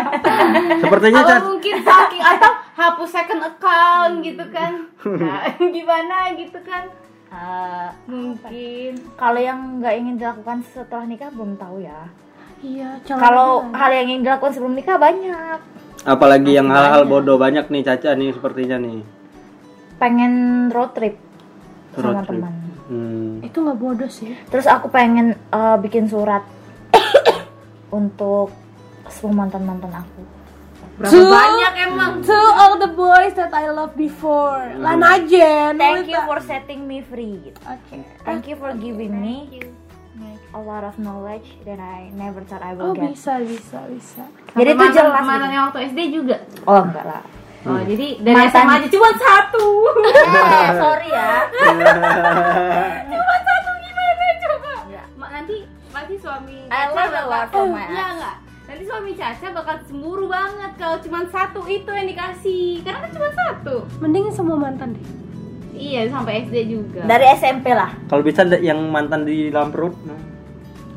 Sepertinya 0.81 1.21
Apa 1.21 1.29
Cat 1.29 1.41
mungkin 1.45 1.75
saking 1.83 2.23
atau 2.23 2.51
hapus 2.73 3.09
second 3.09 3.41
account 3.41 4.21
gitu 4.21 4.43
kan. 4.49 4.89
Nah, 5.03 5.45
Gimana 5.75 6.33
gitu 6.33 6.57
kan? 6.59 6.89
Eh, 7.27 7.87
Mungkin 8.05 8.91
kalau 9.13 9.37
yang 9.37 9.79
nggak 9.79 9.95
ingin 9.95 10.15
dilakukan 10.15 10.61
setelah 10.67 11.03
nikah 11.03 11.29
belum 11.29 11.55
tahu 11.55 11.81
ya. 11.81 12.05
Iya 12.59 12.95
calon 13.03 13.19
kalau 13.19 13.49
hal 13.71 13.91
yang 13.91 14.07
ingin 14.07 14.23
dilakukan 14.23 14.53
sebelum 14.53 14.73
nikah 14.73 14.95
banyak. 14.95 15.59
Apalagi 16.03 16.51
yang 16.53 16.67
hal-hal 16.67 17.03
bodoh 17.03 17.35
banyak 17.35 17.67
nih 17.67 17.83
Caca 17.83 18.13
nih 18.13 18.31
sepertinya 18.31 18.77
nih. 18.77 19.01
pengen 19.93 20.33
road 20.67 20.91
trip 20.91 21.15
sama 21.93 22.19
Road 22.19 22.27
trip. 22.27 22.41
teman. 22.41 22.53
Hmm. 22.83 23.39
itu 23.39 23.55
nggak 23.57 23.77
bodoh 23.77 24.09
sih. 24.09 24.35
Terus 24.47 24.65
aku 24.65 24.87
pengen 24.87 25.31
eh, 25.33 25.77
bikin 25.79 26.05
surat 26.05 26.43
untuk 27.89 28.51
semua 29.07 29.43
mantan 29.43 29.63
mantan 29.63 29.91
aku 29.91 30.21
berapa 30.93 31.09
Tuh. 31.09 31.25
banyak 31.25 31.73
emang? 31.89 32.11
to 32.21 32.37
all 32.53 32.77
the 32.77 32.89
boys 32.89 33.33
that 33.33 33.49
I 33.49 33.65
love 33.69 33.97
before. 33.97 34.61
Lana 34.77 35.25
Jen 35.25 35.75
thank 35.75 36.05
you 36.05 36.21
for 36.23 36.37
setting 36.39 36.85
me 36.85 37.01
free. 37.01 37.49
Gitu. 37.49 37.57
oke 37.65 37.97
thank 38.21 38.45
you 38.45 38.53
for 38.55 38.69
giving 38.77 39.13
me 39.13 39.61
a 40.53 40.61
lot 40.61 40.85
of 40.85 40.93
knowledge 41.01 41.57
that 41.65 41.81
I 41.81 42.13
never 42.13 42.45
thought 42.45 42.61
I 42.61 42.77
oh 42.77 42.93
will 42.93 42.93
get. 42.93 43.09
bisa 43.09 43.41
bisa 43.41 43.89
bisa. 43.89 44.21
Jadi 44.53 44.69
itu 44.69 44.85
jelas 44.93 45.25
yang 45.25 45.65
waktu 45.65 45.79
SD 45.89 45.99
juga? 46.13 46.37
Oh 46.69 46.85
enggak 46.85 47.05
lah. 47.09 47.23
Oh 47.65 47.81
jadi 47.81 48.21
dari 48.21 48.37
Mantan- 48.37 48.69
SMA 48.69 48.73
aja 48.77 48.87
cuma 48.93 49.09
satu. 49.17 49.65
Eh, 49.97 50.69
sorry 50.83 51.09
ya. 51.09 51.31
Cuma 53.09 53.35
satu 53.41 53.69
gimana 53.81 54.25
coba? 54.37 54.73
Ma- 55.17 55.31
Nanti 55.31 55.55
pasti 55.89 56.15
suami 56.21 56.69
I 56.69 56.81
learned 56.93 57.17
a 57.17 57.25
lot 57.25 57.45
from 57.49 57.73
my 57.73 57.85
ex. 57.89 57.97
enggak 57.97 58.37
Nanti 58.73 58.89
suami 58.89 59.13
Caca 59.13 59.53
bakal 59.53 59.85
cemburu 59.85 60.25
banget 60.25 60.73
kalau 60.81 60.97
cuma 60.97 61.21
satu 61.29 61.61
itu 61.69 61.85
yang 61.93 62.09
dikasih. 62.09 62.81
Karena 62.81 63.05
kan 63.05 63.11
cuma 63.13 63.29
satu. 63.29 63.75
Mending 64.01 64.33
semua 64.33 64.57
mantan 64.57 64.97
deh. 64.97 65.05
Iya 65.77 66.09
sampai 66.09 66.49
SD 66.49 66.73
juga. 66.73 67.05
Dari 67.05 67.21
SMP 67.37 67.69
lah. 67.69 67.93
Kalau 68.09 68.25
bisa 68.25 68.41
yang 68.65 68.81
mantan 68.89 69.29
di 69.29 69.53
dalam 69.53 69.69
perut. 69.69 69.93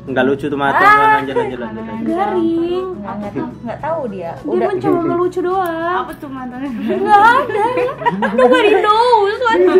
Nggak 0.09 0.25
lucu 0.25 0.49
tuh 0.49 0.57
mata 0.57 0.81
Ah. 0.81 1.21
lanjut 1.21 1.37
lanjut 1.37 1.59
lanjut. 1.61 1.83
lanjut. 1.85 2.09
garing. 2.17 2.87
nggak 2.97 3.13
nggak 3.13 3.33
tahu? 3.37 3.49
nggak 3.61 3.79
tahu 3.85 4.01
dia. 4.09 4.31
Dia 4.33 4.49
udah. 4.57 4.67
pun 4.73 4.77
cuma 4.81 4.99
ngelucu 5.13 5.39
doang. 5.45 5.95
Apa 6.01 6.11
tuh 6.17 6.29
mantannya? 6.33 6.69
nggak 6.73 7.21
ada. 7.29 7.65
What 8.41 8.65
is 8.65 8.81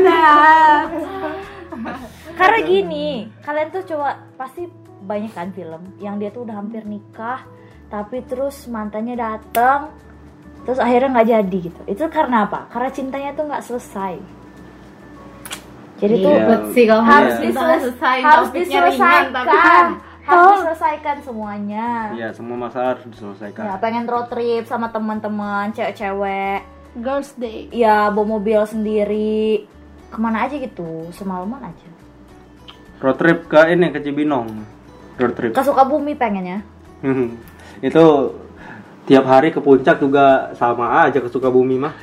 that 0.05 0.89
karena 2.37 2.59
gini 2.61 3.33
kalian 3.41 3.73
tuh 3.73 3.81
coba 3.89 4.21
pasti 4.37 4.69
banyak 5.01 5.33
kan 5.33 5.49
film 5.57 5.81
yang 5.97 6.21
dia 6.21 6.29
tuh 6.29 6.45
udah 6.45 6.61
hampir 6.61 6.85
nikah 6.85 7.41
tapi 7.87 8.19
terus 8.23 8.67
mantannya 8.67 9.15
datang 9.15 9.91
terus 10.63 10.77
akhirnya 10.77 11.09
nggak 11.13 11.29
jadi 11.29 11.57
gitu. 11.63 11.81
Itu 11.87 12.03
karena 12.07 12.43
apa? 12.43 12.67
Karena 12.67 12.89
cintanya 12.91 13.31
tuh 13.31 13.47
nggak 13.47 13.63
selesai. 13.63 14.13
Jadi 15.97 16.13
tuh 16.19 16.29
Iya. 16.29 16.39
Ribet 16.43 16.61
sih 16.75 16.83
kalau 16.85 17.03
harus 17.03 17.33
Iya. 17.33 17.43
diseles- 17.47 17.81
selesai 17.89 18.17
harus 18.21 18.49
ringan, 18.51 18.61
diselesaikan. 18.61 19.25
tapi- 19.33 20.05
harus 20.27 20.51
diselesaikan 20.53 21.17
semuanya. 21.23 21.87
Iya, 22.11 22.27
semua 22.35 22.57
masalah 22.59 22.87
harus 22.93 23.07
diselesaikan. 23.07 23.63
ya 23.63 23.79
pengen 23.79 24.03
road 24.05 24.27
trip 24.27 24.67
sama 24.67 24.91
teman-teman 24.91 25.71
cewek-cewek. 25.71 26.67
Girls 26.97 27.31
day. 27.33 27.71
Ya 27.71 28.11
bawa 28.11 28.35
mobil 28.35 28.59
sendiri. 28.61 29.63
Ke 30.07 30.17
mana 30.17 30.43
aja 30.43 30.55
gitu? 30.55 31.07
Semalaman 31.11 31.63
aja. 31.63 31.89
Road 32.99 33.15
trip 33.15 33.47
ke 33.47 33.71
ini 33.71 33.87
ke 33.87 34.01
Cibinong. 34.01 34.47
Road 35.15 35.33
trip. 35.33 35.51
ke 35.51 35.61
Sukabumi 35.63 36.13
pengennya 36.13 36.61
itu 37.79 38.05
tiap 39.03 39.23
hari 39.23 39.49
ke 39.49 39.59
puncak 39.59 39.97
juga 39.97 40.25
sama 40.53 41.03
aja 41.03 41.17
ke 41.17 41.27
Sukabumi 41.27 41.77
mah. 41.77 41.93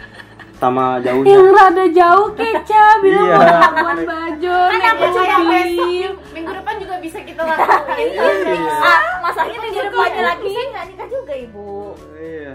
Sama 0.54 0.96
yang 0.98 1.20
jauhnya. 1.20 1.50
rada 1.52 1.84
jauh 1.86 2.28
keca 2.32 2.84
bilang 2.98 3.26
Iya. 3.26 3.36
mau 3.36 3.42
ke 3.42 3.58
Labuan 3.74 3.98
Bajo 4.06 4.58
Kan 4.64 4.80
aku 4.80 5.04
cuma 5.04 5.36
mobil. 5.36 5.50
besok 5.50 6.32
Minggu 6.32 6.52
depan 6.54 6.74
juga 6.78 6.94
bisa 7.02 7.18
kita 7.20 7.42
lakuin 7.42 8.10
ah, 8.16 9.02
masanya 9.20 9.58
minggu 9.60 9.80
depannya 9.82 10.22
lagi 10.24 10.48
saya 10.48 10.66
nggak 10.70 10.84
nikah 10.88 11.08
juga 11.10 11.34
ibu 11.36 11.72
Iya. 12.16 12.52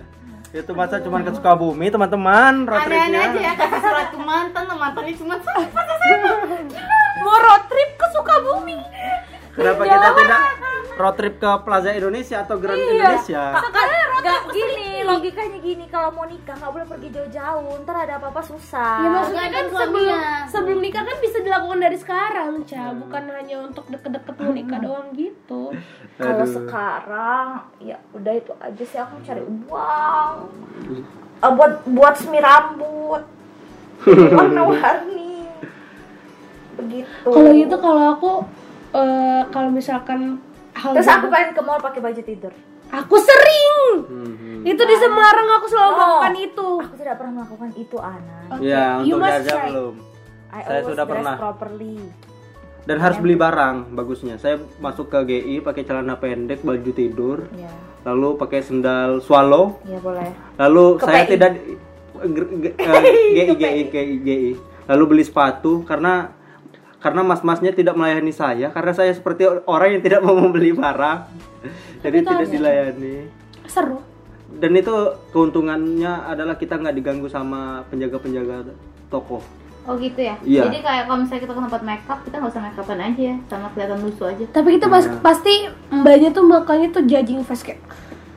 Itu 0.49 0.71
masa 0.73 0.97
cuma 0.97 1.21
ke 1.21 1.29
Sukabumi, 1.29 1.87
teman-teman, 1.87 2.65
road 2.65 2.81
Aneh-aneh 2.81 3.19
aja 3.19 3.29
tripnya. 3.29 3.45
ya 3.45 3.53
kasih 3.53 3.79
surat 3.83 4.07
ke 4.09 4.17
mantan 4.17 4.63
mantannya 4.65 5.13
cuma 5.13 5.35
satu 5.37 5.61
mau 7.19 7.37
road 7.37 7.63
trip 7.67 7.89
ke 7.93 8.07
Sukabumi 8.09 8.77
Kenapa 9.51 9.81
kita 9.83 10.09
tidak 10.15 10.39
road 10.99 11.15
trip 11.15 11.39
ke 11.39 11.51
Plaza 11.63 11.95
Indonesia 11.95 12.43
atau 12.43 12.59
Grand 12.59 12.75
Indonesia? 12.75 13.55
nggak 14.19 14.41
gini 14.51 14.87
logikanya 15.07 15.59
gini. 15.63 15.85
Kalau 15.87 16.11
mau 16.11 16.27
nikah 16.27 16.59
nggak 16.59 16.71
boleh 16.75 16.87
pergi 16.91 17.07
jauh-jauh. 17.15 17.71
Ntar 17.87 17.95
ada 18.03 18.13
apa-apa 18.19 18.41
susah. 18.43 18.99
Ya 18.99 19.09
maksudnya 19.09 19.47
kan 19.47 19.65
sebelum 19.71 20.19
sebelum 20.51 20.79
nikah 20.83 21.03
kan 21.07 21.17
bisa 21.23 21.37
dilakukan 21.39 21.79
dari 21.79 21.97
sekarang, 21.97 22.51
Ca. 22.67 22.91
Bukan 22.99 23.23
hanya 23.31 23.55
untuk 23.63 23.87
deket-deket 23.87 24.35
mau 24.35 24.51
nikah 24.51 24.79
doang 24.83 25.07
gitu. 25.15 25.71
kalau 26.19 26.45
sekarang 26.45 27.47
ya 27.79 27.97
udah 28.11 28.33
itu 28.35 28.51
aja 28.59 28.83
sih. 28.83 28.99
Aku 28.99 29.23
cari 29.23 29.41
uang. 29.47 30.33
Ah, 31.39 31.51
buat 31.55 31.87
buat 31.87 32.13
semi 32.19 32.43
rambut. 32.43 33.23
Warna-warni 34.35 35.47
begitu. 36.79 37.27
Kalau 37.27 37.51
gitu 37.51 37.75
kalau 37.79 38.03
aku 38.15 38.31
eh, 38.95 39.41
kalau 39.51 39.69
misalkan 39.71 40.39
hal 40.79 40.91
terus 40.93 41.09
aku 41.09 41.27
pengen 41.27 41.51
ke 41.51 41.61
mall 41.61 41.77
pakai 41.77 41.99
baju 41.99 42.21
tidur 42.21 42.53
aku 42.89 43.15
sering 43.19 43.67
Hmm. 44.01 44.61
itu 44.61 44.81
di 44.81 44.95
Semarang 44.97 45.47
aku 45.53 45.65
selalu 45.67 45.89
No. 45.89 45.97
melakukan 45.97 46.33
itu. 46.37 46.69
aku 46.81 46.95
tidak 46.95 47.15
pernah 47.15 47.33
melakukan 47.35 47.69
itu 47.75 47.97
Ana 47.97 48.37
Oke, 48.49 48.63
Ya, 48.65 48.85
you 48.99 49.13
untuk 49.13 49.21
must 49.21 49.35
Jaja 49.37 49.53
try. 49.53 49.67
belum. 49.67 49.93
I 50.49 50.61
Saya 50.61 50.81
sudah 50.81 50.95
dress 50.97 51.11
pernah. 51.13 51.35
properly 51.37 51.95
Dan 52.81 52.97
harus 52.97 53.17
beli 53.17 53.35
barang 53.35 53.93
bagusnya. 53.93 54.35
Saya 54.35 54.57
masuk 54.77 55.07
ke 55.07 55.19
GI 55.23 55.61
pakai 55.61 55.83
celana 55.83 56.15
pendek, 56.15 56.59
baju 56.59 56.91
tidur, 56.91 57.45
ya 57.53 57.69
lalu 58.01 58.33
pakai 58.35 58.59
sendal 58.59 59.19
swallow, 59.19 59.77
ya 59.83 59.99
boleh 59.99 60.31
lalu 60.57 60.85
Ke 60.95 61.05
saya 61.05 61.21
PI. 61.21 61.29
tidak 61.29 61.51
GI 62.17 63.53
GI 63.53 63.83
GI. 64.19 64.51
Lalu 64.87 65.03
beli 65.07 65.23
sepatu 65.23 65.83
karena 65.83 66.33
karena 66.99 67.21
mas-masnya 67.21 67.71
tidak 67.71 67.95
melayani 67.95 68.29
saya 68.29 68.67
karena 68.69 68.91
saya 68.91 69.09
seperti 69.09 69.47
orang 69.63 69.95
yang 69.95 70.03
tidak 70.03 70.19
mau 70.19 70.35
membeli 70.35 70.71
barang. 70.71 71.19
Jadi 71.99 72.17
tidak 72.21 72.45
dilayani. 72.45 73.15
Seru. 73.65 74.03
Dan 74.49 74.73
itu 74.73 74.91
keuntungannya 75.29 76.25
adalah 76.25 76.55
kita 76.55 76.75
nggak 76.75 76.91
diganggu 76.93 77.25
sama 77.25 77.87
penjaga-penjaga 77.87 78.67
toko. 79.07 79.39
Oh 79.83 79.95
gitu 79.95 80.19
ya? 80.19 80.35
Iya. 80.41 80.67
Jadi 80.67 80.83
kayak 80.83 81.03
kalau 81.05 81.19
misalnya 81.19 81.41
kita 81.41 81.53
ke 81.53 81.61
tempat 81.63 81.81
makeup 81.81 82.19
kita 82.21 82.35
nggak 82.35 82.51
usah 82.51 82.63
makeupan 82.63 82.99
aja 82.99 83.21
ya, 83.25 83.35
sama 83.47 83.67
kelihatan 83.69 83.99
lusuh 84.01 84.27
aja. 84.27 84.43
Tapi 84.51 84.69
itu 84.75 84.85
pas- 84.85 85.13
pasti 85.19 85.53
mbaknya 85.89 86.29
tuh 86.29 86.43
mukanya 86.43 86.87
tuh 86.89 87.03
judging 87.03 87.41
face 87.41 87.63
kayak 87.63 87.79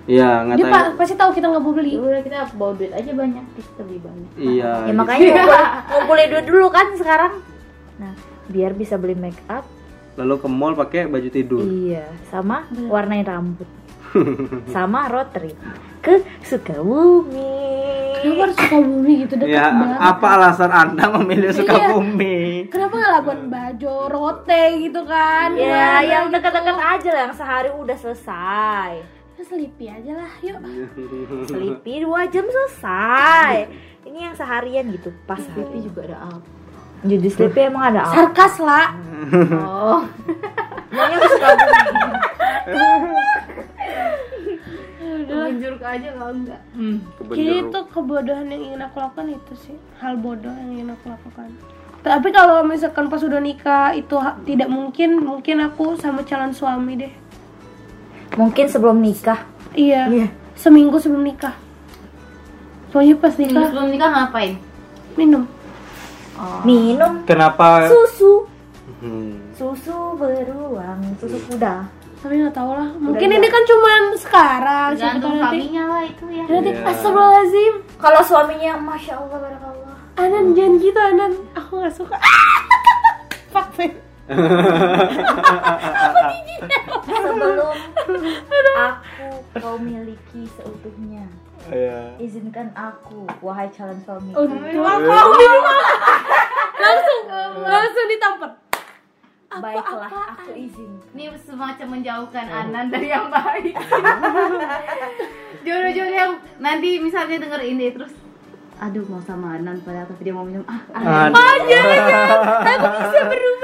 Iya, 0.03 0.31
nggak 0.45 0.57
dia 0.57 0.65
tahu. 0.65 0.73
pa- 0.73 0.95
pasti 0.97 1.15
tahu 1.15 1.31
kita 1.33 1.47
nggak 1.47 1.61
mau 1.61 1.71
beli. 1.71 1.91
Ya 1.93 2.01
udah 2.01 2.23
kita 2.23 2.37
bawa 2.55 2.73
duit 2.75 2.91
aja 2.91 3.11
banyak, 3.13 3.45
terus 3.53 3.67
kita 3.69 3.83
beli 3.83 4.01
banyak. 4.01 4.31
Iya. 4.35 4.71
ya 4.83 4.93
makanya 4.93 5.19
ngumpul- 5.29 5.71
ngumpulin 5.93 6.29
duit 6.29 6.47
dulu 6.47 6.67
kan 6.69 6.87
sekarang 6.95 7.33
nah 7.95 8.13
biar 8.47 8.73
bisa 8.73 8.95
beli 8.95 9.15
make 9.15 9.39
up 9.47 9.63
Lalu 10.13 10.35
ke 10.37 10.47
mall 10.47 10.75
pakai 10.75 11.07
baju 11.07 11.29
tidur. 11.29 11.63
iya 11.63 12.05
sama 12.27 12.65
warnain 12.85 13.23
rambut 13.23 13.69
sama 14.69 15.09
road 15.09 15.31
trip 15.31 15.57
ke 15.99 16.21
Sukabumi. 16.43 17.73
Kenapa 18.21 18.41
harus 18.45 18.57
suka 18.57 18.79
bumi 18.79 19.13
gitu 19.21 19.35
dekat 19.37 19.51
Ya, 19.53 19.67
banget. 19.69 19.99
apa 19.99 20.27
alasan 20.33 20.71
Anda 20.71 21.05
memilih 21.13 21.51
Sukabumi? 21.51 22.67
Kenapa 22.69 22.93
nggak 22.93 23.13
Labuan 23.13 23.43
Bajo, 23.49 23.97
Rote 24.07 24.63
gitu 24.81 25.01
kan? 25.03 25.55
Ya, 25.55 25.63
Gimana 25.65 26.01
yang 26.05 26.25
gitu? 26.25 26.35
dekat-dekat 26.37 26.77
aja 26.79 27.09
lah, 27.09 27.23
yang 27.23 27.35
sehari 27.35 27.71
udah 27.73 27.97
selesai. 27.97 28.91
Ya, 29.33 29.43
Sleepy 29.43 29.87
aja 29.87 30.13
lah, 30.17 30.33
yuk. 30.41 30.59
Sleepy 31.47 31.93
dua 32.01 32.27
jam 32.27 32.47
selesai. 32.47 33.55
Ini 34.07 34.19
yang 34.25 34.35
seharian 34.35 34.87
gitu, 34.93 35.11
pas 35.25 35.39
Tapi 35.39 35.63
hari. 35.63 35.81
juga 35.81 36.01
ada 36.05 36.19
apa? 36.29 36.39
Jadi 37.03 37.29
Sleepy 37.29 37.61
emang 37.67 37.91
ada 37.91 38.07
apa? 38.07 38.15
Sarkas 38.15 38.55
lah. 38.63 38.87
Oh, 39.59 40.01
Maunya 40.95 41.17
ke 41.19 41.27
Sukabumi. 41.29 41.81
menjuruk 45.33 45.83
aja 45.83 46.09
kalau 46.17 46.33
enggak. 46.33 46.61
Kayaknya 46.73 47.01
Kebenjeruk. 47.19 47.63
itu 47.69 47.79
kebodohan 47.93 48.47
yang 48.49 48.63
ingin 48.63 48.81
aku 48.83 48.97
lakukan 49.01 49.27
itu 49.33 49.53
sih 49.59 49.77
hal 50.01 50.15
bodoh 50.17 50.53
yang 50.53 50.71
ingin 50.73 50.89
aku 50.95 51.13
lakukan. 51.13 51.49
Tapi 52.03 52.29
kalau 52.35 52.67
misalkan 52.67 53.07
pas 53.07 53.23
udah 53.23 53.39
nikah 53.39 53.95
itu 53.95 54.15
tidak 54.43 54.67
mungkin, 54.67 55.23
mungkin 55.23 55.63
aku 55.63 55.95
sama 55.97 56.27
calon 56.27 56.51
suami 56.51 56.99
deh. 56.99 57.13
Mungkin 58.35 58.67
sebelum 58.67 58.99
nikah. 58.99 59.47
Iya. 59.73 60.11
Iya. 60.11 60.27
Seminggu 60.59 60.99
sebelum 60.99 61.23
nikah. 61.23 61.55
Soalnya 62.91 63.17
pas 63.23 63.35
nikah 63.39 63.71
sebelum 63.71 63.89
nikah 63.91 64.09
ngapain? 64.11 64.59
minum. 65.15 65.45
Minum 66.63 67.23
Kenapa? 67.25 67.87
susu. 67.87 68.47
Hmm. 69.03 69.53
Susu 69.53 70.17
beruang, 70.17 71.01
susu 71.19 71.39
kuda. 71.47 71.87
Tapi 72.23 72.39
nggak 72.39 72.55
tahu 72.55 72.71
lah. 72.71 72.89
Mungkin 72.97 73.29
ini 73.29 73.49
kan 73.51 73.63
cuman 73.67 74.03
sekarang. 74.15 74.89
Tergantung 74.95 75.43
suaminya 75.43 75.85
lah 75.91 76.03
itu 76.07 76.25
ya. 76.31 76.45
Nanti 76.47 76.71
Iya. 76.71 76.87
astagfirullahaladzim. 76.87 77.75
Kalau 77.99 78.21
suaminya 78.23 78.73
masya 78.79 79.15
Allah 79.19 79.39
barakallah. 79.43 79.97
Anan 80.15 80.55
jangan 80.55 80.75
gitu 80.79 81.01
Anan. 81.03 81.33
Aku 81.59 81.83
nggak 81.83 81.95
suka. 81.95 82.17
Fuck. 83.53 84.12
Sebelum 87.03 87.77
aku 88.77 89.29
kau 89.61 89.77
miliki 89.79 90.49
seutuhnya. 90.57 91.27
Iya. 91.71 92.19
Izinkan 92.19 92.75
aku, 92.75 93.29
wahai 93.39 93.71
calon 93.71 93.99
suami. 94.03 94.35
Oh, 94.35 94.45
apa? 94.45 94.57
Minum 94.59 94.85
apa? 94.87 95.15
langsung 96.83 97.21
langsung 97.63 98.07
ditampar. 98.11 98.51
Baiklah, 99.53 100.09
aku 100.33 100.57
izin. 100.57 100.97
Ini 101.13 101.37
semacam 101.37 102.01
menjauhkan 102.01 102.49
Anan 102.49 102.89
dari 102.89 103.13
yang 103.13 103.29
baik. 103.29 103.77
Jodoh-jodoh 105.63 106.17
yang 106.17 106.33
nanti 106.57 106.97
misalnya 106.99 107.37
denger 107.37 107.61
ini 107.63 107.93
terus 107.93 108.13
aduh 108.83 109.07
mau 109.07 109.23
sama 109.23 109.55
Anan 109.55 109.79
padahal 109.87 110.11
tapi 110.11 110.27
dia 110.27 110.35
mau 110.35 110.43
minum 110.43 110.67
ah, 110.67 110.83
ah. 110.91 111.31
Aduh. 111.31 111.79
Aku 112.67 112.89
bisa 112.99 113.21
berubah 113.31 113.62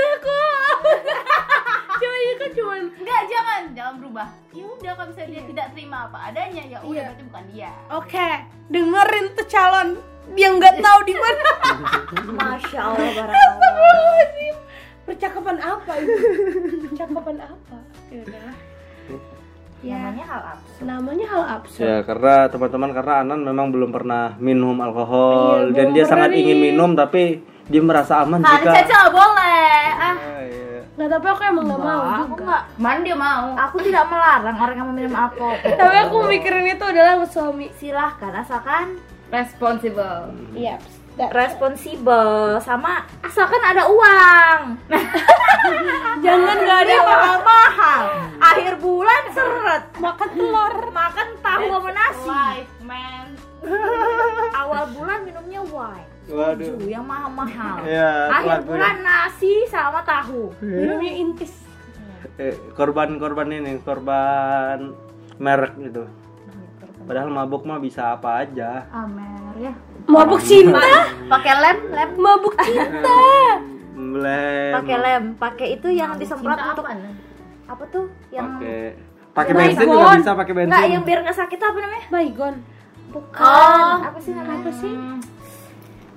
cuman 2.58 2.80
enggak 2.92 3.22
jangan 3.24 3.60
jangan 3.72 3.94
berubah 3.96 4.28
ya 4.50 4.64
udah 4.66 4.92
kalau 4.92 5.08
misalnya 5.08 5.30
dia 5.30 5.42
tidak 5.46 5.66
terima 5.70 5.98
apa 6.04 6.18
adanya 6.24 6.62
ya 6.64 6.78
udah 6.80 6.90
Iya. 6.90 7.02
berarti 7.06 7.22
bukan 7.24 7.44
dia 7.48 7.70
Oke, 7.90 8.28
dengerin 8.68 9.26
tuh 9.32 9.46
calon 9.46 9.88
yang 10.34 10.52
nggak 10.56 10.76
tahu 10.78 10.98
di 11.02 11.14
mana. 11.14 11.50
Masya 12.38 12.80
Allah. 12.82 13.26
Astagfirullahaladzim. 13.32 14.56
Percakapan 15.02 15.56
apa 15.58 15.92
itu? 15.96 16.14
Percakapan 16.84 17.36
apa? 17.40 17.76
Ya. 18.10 18.44
Ya, 19.78 19.94
Namanya 20.02 20.24
hal 20.26 20.42
absurd. 20.44 20.82
namanya 20.84 21.26
hal 21.28 21.44
absurd. 21.54 21.80
Ya 21.80 21.96
karena 22.02 22.34
teman-teman 22.46 22.90
karena 22.92 23.14
Anan 23.22 23.40
memang 23.40 23.70
belum 23.70 23.88
pernah 23.88 24.34
minum 24.36 24.74
alkohol 24.76 25.70
Iya, 25.70 25.72
dan 25.72 25.86
dia 25.94 26.04
sangat 26.04 26.28
nih. 26.28 26.42
ingin 26.42 26.58
minum 26.60 26.90
tapi 26.92 27.40
dia 27.64 27.78
merasa 27.78 28.20
aman 28.20 28.42
jika 28.42 28.74
Caca 28.74 28.84
nggak 28.98 29.12
boleh 29.12 29.46
iya. 29.46 29.47
Nggak, 30.98 31.08
tapi 31.14 31.26
aku 31.28 31.42
emang 31.44 31.64
nggak 31.64 31.78
mau 31.80 32.02
aku 32.02 32.24
juga. 32.28 32.42
nggak 32.42 32.62
mana 32.76 32.98
dia 33.00 33.14
mau 33.16 33.46
Aku 33.56 33.76
tidak 33.78 34.04
melarang 34.04 34.56
orang 34.58 34.76
yang 34.76 34.88
meminum 34.88 35.14
alkohol. 35.14 35.54
Tapi 35.78 35.96
aku 36.02 36.16
mikirin 36.26 36.66
itu 36.66 36.82
adalah 36.82 37.22
suami. 37.24 37.70
Silahkan 37.72 38.34
asalkan 38.34 38.98
responsible 39.28 40.34
Iya. 40.52 40.74
responsibel 41.28 42.58
sama 42.58 43.06
asalkan 43.20 43.58
ada 43.60 43.86
uang. 43.86 44.60
Jangan 46.18 46.56
nggak 46.58 46.80
ada 46.80 46.92
Ini 46.92 47.02
mahal-mahal. 47.04 48.02
Akhir 48.40 48.74
bulan 48.78 49.22
seret. 49.30 49.82
makan 49.96 50.28
telur. 50.32 50.74
Makan 50.90 51.28
tahu 51.38 51.62
sama 51.68 51.90
nasi. 51.92 52.26
life 52.26 52.74
man 52.80 53.26
Awal 54.52 54.84
bulan 54.92 55.18
minumnya 55.22 55.62
wine. 55.64 56.10
Waduh. 56.28 56.76
Tujuh 56.76 56.88
yang 56.88 57.04
mahal-mahal. 57.04 57.80
Iya, 57.82 58.12
Akhir 58.28 58.46
lagunya. 58.46 58.68
bulan 58.68 58.96
nasi 59.00 59.52
sama 59.66 60.00
tahu. 60.04 60.52
Minumnya 60.60 61.12
intis. 61.14 61.52
Eh, 62.36 62.54
korban-korban 62.72 63.48
ini 63.50 63.80
korban 63.80 64.92
merek 65.36 65.74
gitu. 65.80 66.04
Padahal 67.02 67.32
mabuk 67.32 67.64
mah 67.64 67.80
bisa 67.80 68.12
apa 68.12 68.44
aja. 68.44 68.84
Amer 68.92 69.54
ya. 69.56 69.72
Mabuk 70.04 70.44
cinta. 70.44 70.80
Pakai 71.26 71.52
lem, 71.56 71.78
lem. 71.88 72.10
Mabuk 72.20 72.54
cinta. 72.66 73.20
Lem. 73.96 74.72
Pakai 74.76 74.96
lem, 75.00 75.24
pakai 75.34 75.66
itu 75.74 75.88
yang 75.88 76.14
disemprot 76.20 76.54
Cinta 76.54 76.70
untuk 76.70 76.86
apa, 76.86 77.08
apa 77.66 77.84
tuh? 77.88 78.06
Yang 78.28 78.48
Pakai 79.32 79.52
bensin 79.54 79.86
juga 79.86 80.18
bisa 80.18 80.34
pakai 80.34 80.52
bensin. 80.52 80.68
Enggak, 80.68 80.86
yang 80.90 81.02
biar 81.06 81.18
nggak 81.22 81.38
sakit 81.38 81.58
apa 81.62 81.78
namanya? 81.78 82.06
Baygon. 82.10 82.54
Bukan. 83.08 83.40
Oh. 83.40 83.96
Apa 84.02 84.18
sih 84.18 84.32
namanya? 84.34 84.60
Apa 84.60 84.70
sih? 84.74 84.92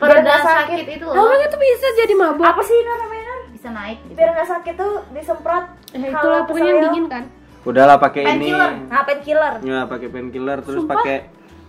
Pereda 0.01 0.17
Biar 0.17 0.25
nggak 0.25 0.41
sakit, 0.41 0.77
sakit. 0.81 0.85
itu 0.97 1.05
Emang 1.13 1.29
loh 1.29 1.45
itu 1.45 1.57
bisa 1.61 1.87
jadi 1.93 2.13
mabuk? 2.17 2.45
Apa 2.49 2.61
sih 2.65 2.77
namanya? 2.81 3.35
Bisa 3.53 3.67
naik 3.69 3.97
gitu. 4.09 4.17
Biar 4.17 4.29
nggak 4.33 4.49
sakit 4.49 4.73
tuh 4.73 4.93
disemprot. 5.13 5.65
Kalau 5.93 6.09
itulah 6.09 6.41
pokoknya 6.49 6.71
yang 6.73 6.83
dingin 6.89 7.05
kan. 7.05 7.23
Udahlah 7.61 7.97
pakai 8.01 8.21
ini. 8.25 8.49
Painkiller. 8.49 8.71
Nah, 8.89 9.01
painkiller. 9.05 9.53
Ya, 9.61 9.79
pakai 9.85 10.07
painkiller 10.09 10.57
terus 10.65 10.81
pakai 10.89 11.17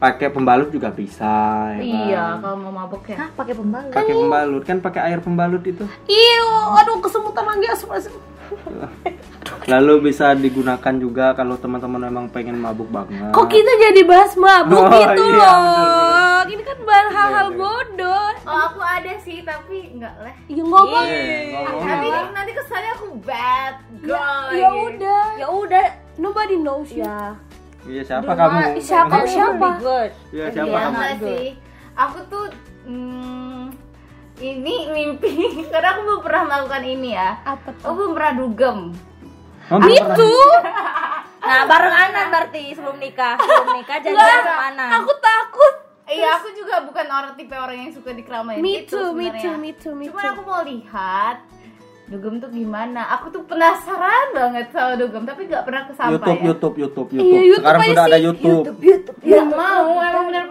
pakai 0.03 0.29
pembalut 0.35 0.67
juga 0.75 0.91
bisa. 0.91 1.31
ya 1.79 1.79
iya 1.79 2.25
kan? 2.35 2.43
kalau 2.43 2.57
mau 2.59 2.73
mabuk 2.75 3.07
ya 3.07 3.23
Hah, 3.23 3.29
pakai 3.39 3.55
pembalut. 3.55 3.95
Pakai 3.95 4.15
pembalut 4.19 4.63
kan 4.67 4.77
pakai 4.83 5.01
air 5.13 5.21
pembalut 5.23 5.63
itu. 5.63 5.85
Iu, 6.11 6.49
aduh 6.75 6.99
kesemutan 6.99 7.45
lagi 7.47 7.67
astagfirullahaladzim. 7.71 8.32
Lalu 9.65 10.11
bisa 10.11 10.35
digunakan 10.35 10.95
juga 10.95 11.33
kalau 11.33 11.55
teman-teman 11.55 12.03
memang 12.05 12.27
pengen 12.27 12.57
mabuk 12.57 12.89
banget. 12.89 13.31
Kok 13.31 13.47
kita 13.47 13.73
jadi 13.81 14.03
bahas 14.03 14.35
mabuk 14.35 14.81
Oh, 14.81 14.91
gitu 14.91 15.25
iya, 15.25 15.39
loh? 15.39 15.55
bener, 15.55 16.45
Ini 16.49 16.63
kan 16.63 16.79
bahas 16.83 17.09
hal-hal 17.11 17.49
Bener. 17.49 17.61
bodoh. 17.61 18.29
oh 18.43 18.61
aku 18.67 18.81
ada 18.83 19.15
sih 19.19 19.39
tapi 19.41 19.95
enggak 19.95 20.15
lah 20.19 20.35
Ya 20.45 20.61
ngomong. 20.61 21.07
Eh, 21.07 21.55
ngomong. 21.55 21.87
tapi 21.87 22.07
nanti 22.33 22.53
kesannya 22.53 22.91
aku 22.93 23.07
bad 23.23 23.75
girl 24.01 24.51
Ya 24.53 24.69
udah. 24.69 25.25
Ya 25.37 25.47
udah. 25.49 25.85
Nobody 26.15 26.57
knows 26.57 26.91
you. 26.91 27.01
Ya. 27.01 27.39
Iya 27.83 28.03
siapa 28.05 28.31
kamu? 28.31 28.79
Siapa 28.79 29.17
siapa? 29.25 29.69
Iya 30.29 30.47
siapa 30.51 30.67
Iya 30.67 30.79
kamu? 30.81 30.91
enggak 30.93 31.13
sih 31.21 31.47
aku 31.93 32.19
tuh 32.27 32.47
mm, 32.85 33.32
ini 34.43 34.75
mimpi 34.89 35.33
karena 35.73 35.89
aku 35.93 36.01
belum 36.03 36.21
pernah 36.21 36.43
melakukan 36.45 36.83
ini 36.85 37.09
ya 37.13 37.31
Apa 37.43 37.71
aku 37.71 37.79
tuh? 37.81 37.95
belum 37.97 38.13
pernah 38.13 38.33
dugem 38.35 38.79
Oh, 39.65 39.79
Itu. 39.81 40.33
Nah, 41.41 41.65
bareng 41.65 41.95
Anan 41.97 42.27
berarti 42.29 42.71
sebelum 42.71 42.99
nikah. 42.99 43.35
Sebelum 43.35 43.73
nikah 43.73 43.99
janjian 43.99 44.43
sama 44.43 44.65
Anan. 44.69 44.91
Aku 45.01 45.13
takut. 45.17 45.75
iya 46.05 46.37
aku 46.37 46.53
juga 46.53 46.83
bukan 46.83 47.07
orang 47.07 47.33
tipe 47.35 47.55
orang 47.55 47.79
yang 47.79 47.91
suka 47.91 48.13
dikeramain 48.13 48.61
Me 48.61 48.85
gitu 48.85 49.01
too, 49.01 49.17
me 49.17 49.33
too, 49.33 49.55
me 49.57 49.71
too, 49.73 49.95
me 49.95 50.05
Cuman 50.07 50.21
too. 50.21 50.31
aku 50.31 50.43
mau 50.45 50.61
lihat 50.61 51.41
dugem 52.05 52.37
tuh 52.37 52.51
gimana. 52.51 53.17
Aku 53.17 53.33
tuh 53.33 53.41
penasaran 53.43 54.35
banget 54.35 54.69
sama 54.69 54.93
dugem, 54.95 55.25
tapi 55.25 55.49
nggak 55.49 55.65
pernah 55.65 55.83
kesampaian. 55.89 56.21
YouTube, 56.37 56.45
YouTube, 56.45 56.75
YouTube, 56.77 57.09
YouTube. 57.09 57.25
Iya, 57.25 57.41
YouTube 57.41 57.63
Sekarang 57.63 57.81
sudah 57.89 58.05
ada 58.05 58.13
sih. 58.13 58.25
YouTube. 58.27 58.65
YouTube. 58.83 59.17
Ya 59.25 59.43
mau, 59.43 60.02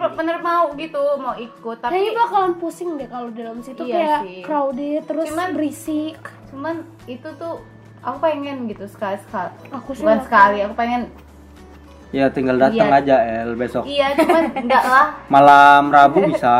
bener 0.02 0.16
bener 0.16 0.36
mau 0.40 0.74
gitu, 0.74 0.98
mau 1.16 1.32
ikut. 1.32 1.76
Tapi 1.78 1.92
Kayaknya 1.92 2.12
bakalan 2.18 2.52
pusing 2.56 2.90
deh 2.94 3.06
kalau 3.06 3.28
dalam 3.30 3.58
situ 3.60 3.82
Iya 3.82 3.94
kayak 3.94 4.20
sih. 4.22 4.40
crowded 4.42 5.02
terus 5.04 5.26
Cuman- 5.28 5.52
berisik. 5.52 6.18
cuman 6.48 6.74
itu 7.06 7.28
tuh 7.32 7.62
aku 7.98 8.16
pengen 8.20 8.66
gitu 8.66 8.84
sekali 8.86 9.16
sekali. 9.20 9.54
Aku 9.70 9.90
sih 9.92 10.02
Bukan 10.02 10.20
sekali, 10.20 10.58
aku 10.60 10.74
pengen. 10.74 11.06
Ya 12.10 12.28
tinggal 12.28 12.58
datang 12.58 12.90
Iya. 12.90 12.98
aja 12.98 13.16
El 13.40 13.54
besok. 13.54 13.84
Iya, 13.84 14.12
cuman 14.14 14.44
enggak 14.60 14.84
lah. 14.84 15.06
Malam 15.28 15.88
Rabu 15.88 16.18
bisa. 16.28 16.56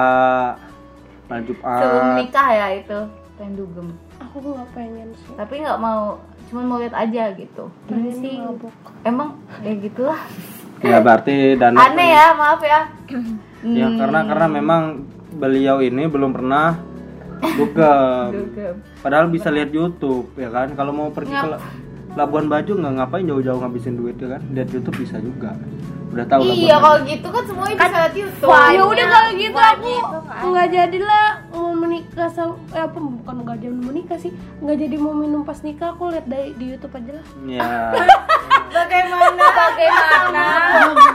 Malam 1.26 1.42
Sebelum 1.44 2.00
Jumat. 2.06 2.16
nikah 2.18 2.48
ya 2.50 2.66
itu 2.74 2.98
pengen 3.34 3.52
dugem. 3.54 3.88
Aku 4.18 4.36
nggak 4.40 4.70
pengen 4.70 5.08
sih. 5.18 5.34
Tapi 5.34 5.54
nggak 5.60 5.76
mau, 5.76 6.16
cuman 6.46 6.64
mau 6.64 6.78
lihat 6.78 6.94
aja 6.94 7.34
gitu. 7.34 7.68
Pengen 7.84 8.14
sih 8.14 8.38
mabuk. 8.38 8.72
emang 9.02 9.34
ya 9.60 9.74
gitulah. 9.74 10.20
Ya 10.82 10.98
berarti 10.98 11.54
dan 11.54 11.72
Aneh 11.74 12.10
ya, 12.10 12.26
maaf 12.34 12.60
ya. 12.60 12.80
Ya 13.62 13.86
Hmm, 13.86 13.94
karena 13.94 14.26
karena 14.26 14.46
memang 14.50 15.06
beliau 15.32 15.78
ini 15.78 16.10
belum 16.10 16.34
pernah 16.34 16.82
dugem. 17.54 18.26
dugem. 18.36 18.74
Padahal 18.98 19.30
bisa 19.30 19.48
lihat 19.48 19.70
YouTube 19.70 20.34
ya 20.34 20.50
kan. 20.50 20.74
Kalau 20.74 20.90
mau 20.90 21.14
pergi 21.14 21.30
ke 21.30 21.48
Labuan 22.12 22.44
Bajo 22.44 22.74
nggak 22.74 22.92
ngapain 22.92 23.24
jauh-jauh 23.24 23.56
ngabisin 23.56 23.96
duit 23.96 24.18
ya 24.18 24.36
kan 24.36 24.42
lihat 24.52 24.68
YouTube 24.68 25.00
bisa 25.00 25.16
juga 25.16 25.56
udah 26.12 26.28
tahu 26.28 26.44
Labuan 26.44 26.58
Iya 26.58 26.74
Bajo. 26.74 26.82
kalau 26.82 26.98
gitu 27.06 27.28
kan 27.30 27.42
semuanya 27.46 27.74
bisa 27.78 27.96
lihat 27.96 28.14
YouTube. 28.18 28.50
Ya 28.52 28.82
udah 28.84 29.06
kalau 29.08 29.30
gitu 29.32 29.56
aku 29.56 29.88
itu 29.88 30.04
nggak 30.12 30.28
ada. 30.28 30.44
nggak 30.44 30.66
jadilah 30.68 31.26
mau 31.48 31.72
menikah 31.72 32.28
sama 32.28 32.52
eh, 32.68 32.82
apa 32.82 32.98
bukan 33.00 33.34
nggak 33.40 33.58
jadi 33.58 33.76
menikah 33.78 34.18
sih 34.20 34.32
nggak 34.60 34.76
jadi 34.76 34.96
mau 34.98 35.14
minum 35.14 35.40
pas 35.40 35.56
nikah 35.62 35.96
aku 35.96 36.12
lihat 36.12 36.26
dari 36.26 36.52
di 36.52 36.64
YouTube 36.68 36.92
aja 36.92 37.12
lah 37.14 37.26
ya 37.46 37.68
Bagaimana? 38.72 39.44
bagaimana 39.52 40.44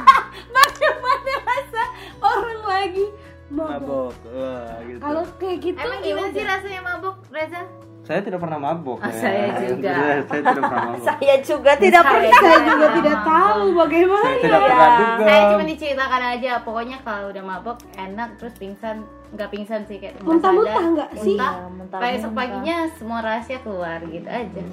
Bagaimana 0.58 1.34
rasa 1.44 1.84
orang 2.20 2.62
lagi 2.64 3.06
mabok 3.48 4.14
Wah, 4.28 4.78
gitu. 4.84 5.00
kalau 5.00 5.24
kayak 5.38 5.58
gitu 5.62 5.78
Emang 5.78 6.00
gimana 6.02 6.30
sih 6.30 6.44
rasanya 6.44 6.82
mabuk, 6.84 7.16
Reza? 7.30 7.62
saya 8.04 8.24
tidak 8.24 8.40
pernah 8.40 8.56
mabok 8.58 9.00
Ah, 9.00 9.08
ya. 9.08 9.20
saya 9.20 9.46
juga. 9.62 9.92
saya, 9.92 10.16
saya 10.24 10.42
tidak 10.42 10.64
pernah 10.64 10.84
mabok 10.86 11.04
saya 11.10 11.36
juga 11.42 11.72
tidak 11.76 11.92
Saya 11.98 12.08
pernah 12.10 12.40
saya 12.40 12.60
juga 12.64 12.88
tidak 12.94 13.18
tahu 13.22 13.64
bagaimana 13.74 14.24
saya 14.24 14.38
tidak 14.40 14.62
pernah 14.62 14.90
duga 14.94 15.24
Saya 15.26 15.42
cuma 15.46 15.64
diceritakan 15.66 16.22
aja, 16.30 16.52
pokoknya 16.62 16.98
kalau 17.02 17.26
udah 17.28 17.44
mabok 17.46 17.78
enak 17.98 18.30
terus 18.38 18.54
pingsan, 18.56 18.98
nggak 19.30 19.50
pingsan 19.50 19.82
sih 19.84 19.98
kayak 19.98 20.14
Muntah-muntah 20.22 20.84
nggak 20.88 21.10
sih? 21.16 21.36
Muntah. 21.36 21.52
Iya, 21.52 21.68
muntah-muntah. 21.68 22.00
Kayak 22.00 22.16
esok 22.18 22.32
paginya 22.32 22.76
semua 22.94 23.20
rahasia 23.22 23.58
keluar 23.60 24.00
gitu 24.02 24.30
aja. 24.30 24.64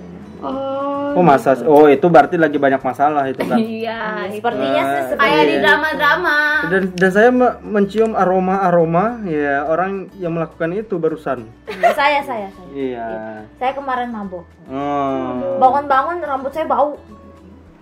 Oh 0.40 1.14
oh 1.14 1.22
masa 1.22 1.54
oh 1.62 1.86
itu 1.86 2.06
berarti 2.06 2.34
lagi 2.34 2.56
banyak 2.56 2.80
masalah 2.80 3.22
itu 3.26 3.38
kan 3.40 3.54
Iya, 3.54 4.26
itu. 4.26 4.40
sepertinya 4.40 4.82
sih 4.82 5.00
seperti 5.08 5.22
kayak 5.22 5.44
di 5.44 5.54
Iya. 5.54 5.62
drama-drama. 5.62 6.36
dan, 6.66 6.82
dan 6.92 7.10
saya 7.10 7.30
me- 7.30 7.56
mencium 7.62 8.12
aroma 8.14 8.54
aroma 8.62 9.04
ya 9.22 9.62
orang 9.64 10.10
yang 10.16 10.34
melakukan 10.34 10.70
itu 10.72 10.94
barusan 10.96 11.46
saya 11.92 12.20
saya 12.20 12.48
saya 12.50 12.66
iya 12.74 13.06
saya 13.54 13.72
kemarin 13.72 14.10
mabok 14.10 14.42
oh. 14.66 15.58
bangun-bangun 15.58 16.18
rambut 16.20 16.50
saya 16.50 16.66
bau 16.66 16.98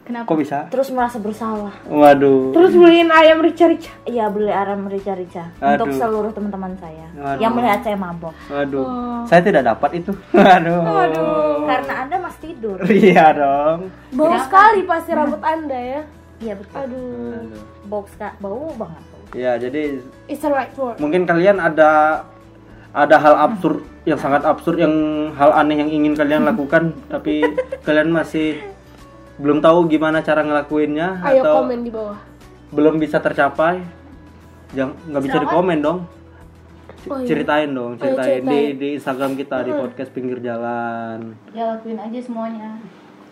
Kenapa? 0.02 0.26
kok 0.26 0.38
bisa? 0.38 0.58
Terus 0.66 0.90
merasa 0.90 1.16
bersalah. 1.16 1.70
Waduh. 1.86 2.50
Terus 2.50 2.74
beliin 2.74 3.06
ayam 3.06 3.38
rica-rica. 3.38 3.94
Iya 4.02 4.26
beli 4.28 4.50
aram 4.50 4.90
rica-rica. 4.90 5.54
Untuk 5.56 5.94
seluruh 5.94 6.34
teman-teman 6.34 6.74
saya. 6.76 7.06
Aduh. 7.14 7.38
yang 7.38 7.54
melihat 7.54 7.86
saya 7.86 7.94
mabok. 7.94 8.34
Waduh. 8.50 8.86
Saya 9.30 9.46
tidak 9.46 9.62
dapat 9.64 10.02
itu. 10.02 10.10
Aduh. 10.34 11.62
Karena 11.64 11.94
anda 12.02 12.16
masih 12.18 12.40
tidur. 12.50 12.78
Iya 12.90 13.26
dong. 13.30 13.94
Bau 14.10 14.34
sekali 14.42 14.82
pasti 14.82 15.10
rambut 15.14 15.38
anda 15.38 15.78
ya. 15.78 16.02
Iya 16.42 16.54
betul. 16.58 16.76
Aduh. 16.82 17.34
Aduh. 17.38 17.62
bau 17.86 18.02
ska- 18.10 18.36
bau 18.42 18.74
banget. 18.74 19.02
Ya 19.32 19.56
jadi 19.56 20.02
it's 20.28 20.42
the 20.42 20.50
right 20.50 20.74
word. 20.76 21.00
mungkin 21.00 21.24
kalian 21.24 21.56
ada 21.56 22.20
ada 22.92 23.16
hal 23.16 23.34
absurd 23.40 23.80
yang 24.04 24.20
sangat 24.20 24.44
absurd 24.44 24.76
yang 24.76 24.92
hal 25.32 25.48
aneh 25.56 25.80
yang 25.80 25.88
ingin 25.88 26.12
kalian 26.12 26.44
lakukan 26.44 26.92
tapi 27.08 27.40
kalian 27.86 28.12
masih 28.12 28.60
belum 29.40 29.58
tahu 29.60 29.88
gimana 29.88 30.20
cara 30.20 30.44
ngelakuinnya 30.44 31.20
ayo 31.24 31.42
atau 31.44 31.64
komen 31.64 31.80
di 31.84 31.90
bawah 31.92 32.18
belum 32.72 32.96
bisa 33.00 33.20
tercapai 33.20 33.80
jangan 34.72 34.96
nggak 35.08 35.22
bisa 35.24 35.38
dikomen 35.40 35.80
dong 35.80 36.00
Oh, 37.10 37.18
iya. 37.18 37.26
ceritain 37.26 37.66
dong 37.74 37.98
ceritain, 37.98 38.46
ceritain. 38.46 38.46
di 38.46 38.60
di 38.78 38.88
Instagram 38.94 39.34
kita 39.34 39.66
di 39.66 39.74
podcast 39.74 40.14
pinggir 40.14 40.38
jalan 40.38 41.34
Ya 41.50 41.74
lakuin 41.74 41.98
aja 41.98 42.14
semuanya. 42.22 42.78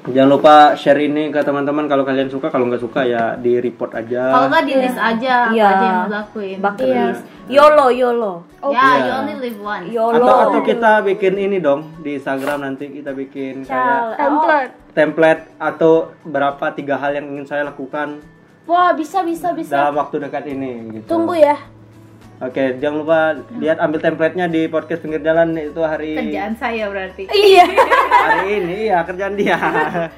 Jangan 0.02 0.30
lupa 0.30 0.54
share 0.74 0.96
ini 0.98 1.28
ke 1.28 1.40
teman-teman 1.40 1.84
kalau 1.84 2.02
kalian 2.02 2.26
suka 2.26 2.48
kalau 2.48 2.64
nggak 2.64 2.80
suka 2.80 3.04
ya 3.04 3.36
di 3.36 3.56
report 3.56 3.92
aja 3.94 4.32
Kalau 4.32 4.46
nggak 4.48 4.64
di 4.64 4.74
list 4.74 4.96
aja 4.96 5.34
Iya. 5.50 5.60
apa 5.62 5.70
aja 5.70 5.84
yang 5.84 6.08
lakuin. 6.08 6.56
bucket 6.58 6.86
Iya. 6.86 7.04
list 7.06 7.22
yolo 7.46 7.86
yolo 7.90 8.34
Ya, 8.62 8.68
Iya. 8.70 8.88
you 8.98 9.12
only 9.14 9.36
live 9.40 9.58
once. 9.58 9.86
yolo 9.90 10.16
atau 10.18 10.36
atau 10.46 10.60
kita 10.62 10.92
bikin 11.02 11.34
ini 11.34 11.58
dong 11.58 11.80
di 11.98 12.14
Instagram 12.14 12.58
nanti 12.62 12.88
kita 12.88 13.12
bikin 13.12 13.64
kayak 13.64 13.76
Cal- 13.76 14.16
template 14.16 14.72
template 14.90 15.42
atau 15.56 15.92
berapa 16.22 16.64
tiga 16.70 16.96
hal 16.96 17.12
yang 17.12 17.26
ingin 17.26 17.44
saya 17.44 17.62
lakukan 17.62 18.20
wah 18.64 18.92
bisa 18.92 19.20
bisa 19.20 19.52
bisa 19.52 19.72
dalam 19.74 19.96
waktu 19.96 20.16
dekat 20.18 20.44
ini 20.46 20.72
gitu. 20.94 21.06
tunggu 21.10 21.34
ya 21.34 21.56
Oke, 22.40 22.80
jangan 22.80 22.96
lupa 22.98 23.18
lihat 23.54 23.76
ambil 23.78 24.00
template-nya 24.00 24.46
di 24.46 24.64
podcast 24.64 25.00
pinggir 25.00 25.20
jalan 25.20 25.52
itu 25.54 25.76
hari 25.78 26.16
Kerjaan 26.16 26.56
saya 26.56 26.88
berarti. 26.88 27.28
iya 27.30 27.68
hari 28.08 28.48
ini 28.58 28.88
ya 28.88 29.04
kerjaan 29.04 29.36
dia. 29.36 29.56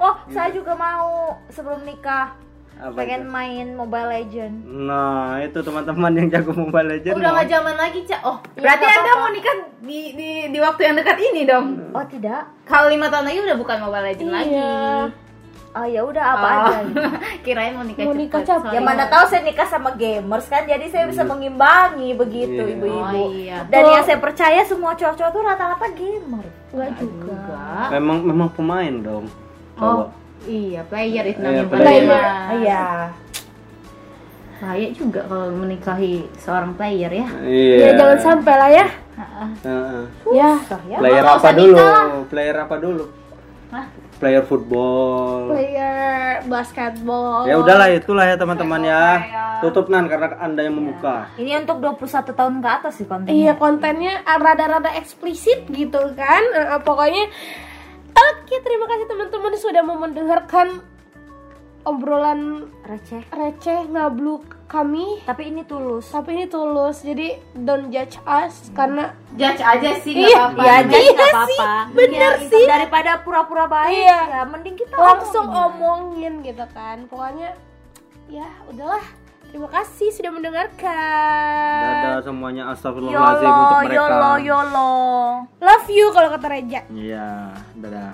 oh 0.00 0.14
saya 0.28 0.50
juga 0.50 0.72
mau 0.72 1.10
sebelum 1.48 1.82
nikah 1.82 2.30
Apa 2.76 2.94
pengen 2.96 3.22
itu? 3.22 3.30
main 3.32 3.66
Mobile 3.72 4.06
Legend 4.08 4.54
Nah, 4.84 5.38
itu 5.40 5.58
teman-teman 5.60 6.10
yang 6.12 6.28
jago 6.28 6.54
Mobile 6.54 6.88
Legends. 6.92 7.16
Udah 7.16 7.30
nggak 7.32 7.48
zaman 7.48 7.74
lagi, 7.76 8.00
Cak. 8.04 8.20
Oh, 8.22 8.38
berarti 8.54 8.62
nggak 8.80 8.92
Anda 8.92 9.02
apa-apa. 9.04 9.18
mau 9.20 9.30
nikah 9.30 9.54
di, 9.80 10.00
di 10.12 10.28
di 10.48 10.58
waktu 10.60 10.80
yang 10.84 10.94
dekat 10.94 11.18
ini 11.24 11.42
dong. 11.44 11.66
oh 11.90 12.04
tidak 12.04 12.42
Kalau 12.64 12.86
lima 12.86 13.06
tahun 13.08 13.24
lagi 13.24 13.38
udah 13.42 13.56
bukan 13.56 13.76
Mobile 13.80 14.06
Legend 14.08 14.30
lagi. 14.30 14.54
Oh 15.74 15.82
ya 15.82 16.00
udah 16.00 16.22
apa 16.24 16.46
Oh. 16.46 16.54
aja 16.64 16.78
gitu. 16.84 17.02
Kirain 17.44 17.74
mau 17.74 17.82
nikah 17.82 18.04
Mau 18.04 18.14
nikah 18.14 18.40
cepet. 18.40 18.46
cepet. 18.48 18.62
sorry. 18.64 18.74
Ya 18.74 18.80
mana 18.80 19.04
tahu 19.04 19.24
saya 19.26 19.42
nikah 19.42 19.66
sama 19.66 19.90
gamers 19.92 20.46
kan, 20.46 20.62
jadi 20.62 20.86
saya 20.86 21.04
bisa 21.04 21.22
mengimbangi 21.22 22.14
begitu 22.14 22.60
Iya. 22.60 22.74
ibu-ibu. 22.74 23.18
Oh, 23.20 23.28
iya. 23.28 23.58
Dan 23.66 23.82
yang 23.84 24.02
saya 24.02 24.18
percaya 24.18 24.62
semua 24.62 24.92
cowok-cowok 24.92 25.30
tuh 25.30 25.42
rata-rata 25.42 25.86
gamer. 25.90 26.46
Enggak 26.70 26.90
juga. 26.96 27.38
Memang 27.90 28.18
memang 28.22 28.48
pemain 28.50 28.94
dong. 28.96 29.26
Oh, 29.74 29.82
Cowok. 29.82 30.08
iya, 30.44 30.80
player 30.84 31.24
itu 31.26 31.38
Iya, 31.38 31.46
namanya 31.50 31.66
player. 31.66 31.82
player. 31.82 32.24
Iya. 32.56 32.84
Bahaya 34.54 34.88
juga 34.90 35.20
kalau 35.22 35.52
menikahi 35.52 36.12
seorang 36.36 36.72
player 36.72 37.10
ya. 37.12 37.28
Iya. 37.42 37.76
ya 37.76 37.90
jangan 37.94 38.18
sampai 38.22 38.54
lah 38.54 38.70
ya 38.72 38.86
Heeh. 39.12 40.00
ya 40.32 40.50
Susah 40.56 40.80
ya. 40.86 40.96
Player 40.96 41.24
apa 41.26 41.48
dulu? 41.52 41.76
Player 42.26 42.56
apa 42.56 42.76
dulu? 42.78 43.04
Hah? 43.74 43.86
Player 44.14 44.46
football. 44.46 45.50
player 45.50 46.38
basketball 46.46 47.42
Ya 47.42 47.58
udahlah 47.58 47.90
itulah 47.90 48.22
ya 48.22 48.38
teman-teman 48.38 48.80
ya. 48.80 49.02
Tutup 49.58 49.90
nan 49.90 50.06
karena 50.06 50.38
Anda 50.38 50.62
yang 50.62 50.78
membuka. 50.78 51.26
Ini 51.34 51.66
untuk 51.66 51.82
21 51.82 52.30
tahun 52.30 52.62
ke 52.62 52.68
atas 52.70 52.92
sih 52.94 53.04
kontennya. 53.04 53.34
Iya 53.34 53.52
kontennya 53.58 54.22
rada-rada 54.22 54.94
eksplisit 54.94 55.66
gitu 55.66 55.98
kan 56.14 56.42
Eh, 56.54 56.78
Pokoknya 56.80 57.26
Oke 58.14 58.54
terima 58.62 58.86
kasih 58.86 59.10
teman-teman 59.10 59.52
sudah 59.58 59.82
mau 59.82 59.98
mendengarkan 59.98 60.78
Obrolan 61.82 62.70
Receh. 62.86 63.26
receh 63.28 63.90
ngabluk 63.90 64.53
kami 64.66 65.20
Tapi 65.22 65.42
ini 65.46 65.62
tulus. 65.62 66.08
Tapi 66.08 66.30
ini 66.32 66.46
tulus 66.46 67.00
Jadi 67.00 67.34
don't 67.56 67.88
judge 67.88 68.16
us 68.20 68.68
Karena 68.70 69.12
Judge 69.32 69.58
aja 69.58 69.90
sih 69.96 70.12
Iya, 70.16 70.50
nggak 70.50 70.54
apa-apa. 70.54 70.62
Ya, 70.62 70.76
jadi 70.82 70.94
Iya 70.96 71.10
nggak 71.10 71.26
sih, 71.26 71.32
apa-apa. 71.58 71.72
bener 71.92 72.32
Ya, 72.32 72.46
sih. 72.46 72.64
Daripada 72.64 73.10
pura-pura 73.18 73.64
baik, 73.64 73.94
Iya. 73.98 74.18
ya 74.24 74.42
mending 74.44 74.76
kita 74.76 74.94
langsung 74.94 75.46
omongin. 75.46 75.66
omongin 75.66 76.44
gitu 76.44 76.64
kan 76.70 76.96
Pokoknya 77.06 77.50
Ya 78.26 78.48
udahlah 78.66 79.04
Terima 79.46 79.68
kasih 79.68 80.10
sudah 80.10 80.32
mendengarkan 80.32 81.78
Dadah 81.80 82.18
semuanya 82.20 82.62
astagfirullahaladzim 82.68 83.46
untuk 83.46 83.78
mereka. 83.80 83.94
yolo, 83.96 84.32
yolo. 84.40 84.92
Love 85.58 85.88
you 85.88 86.06
kalau 86.10 86.28
kata 86.28 86.46
Reja 86.48 86.80
Iya, 86.88 87.54
dadah. 87.74 88.12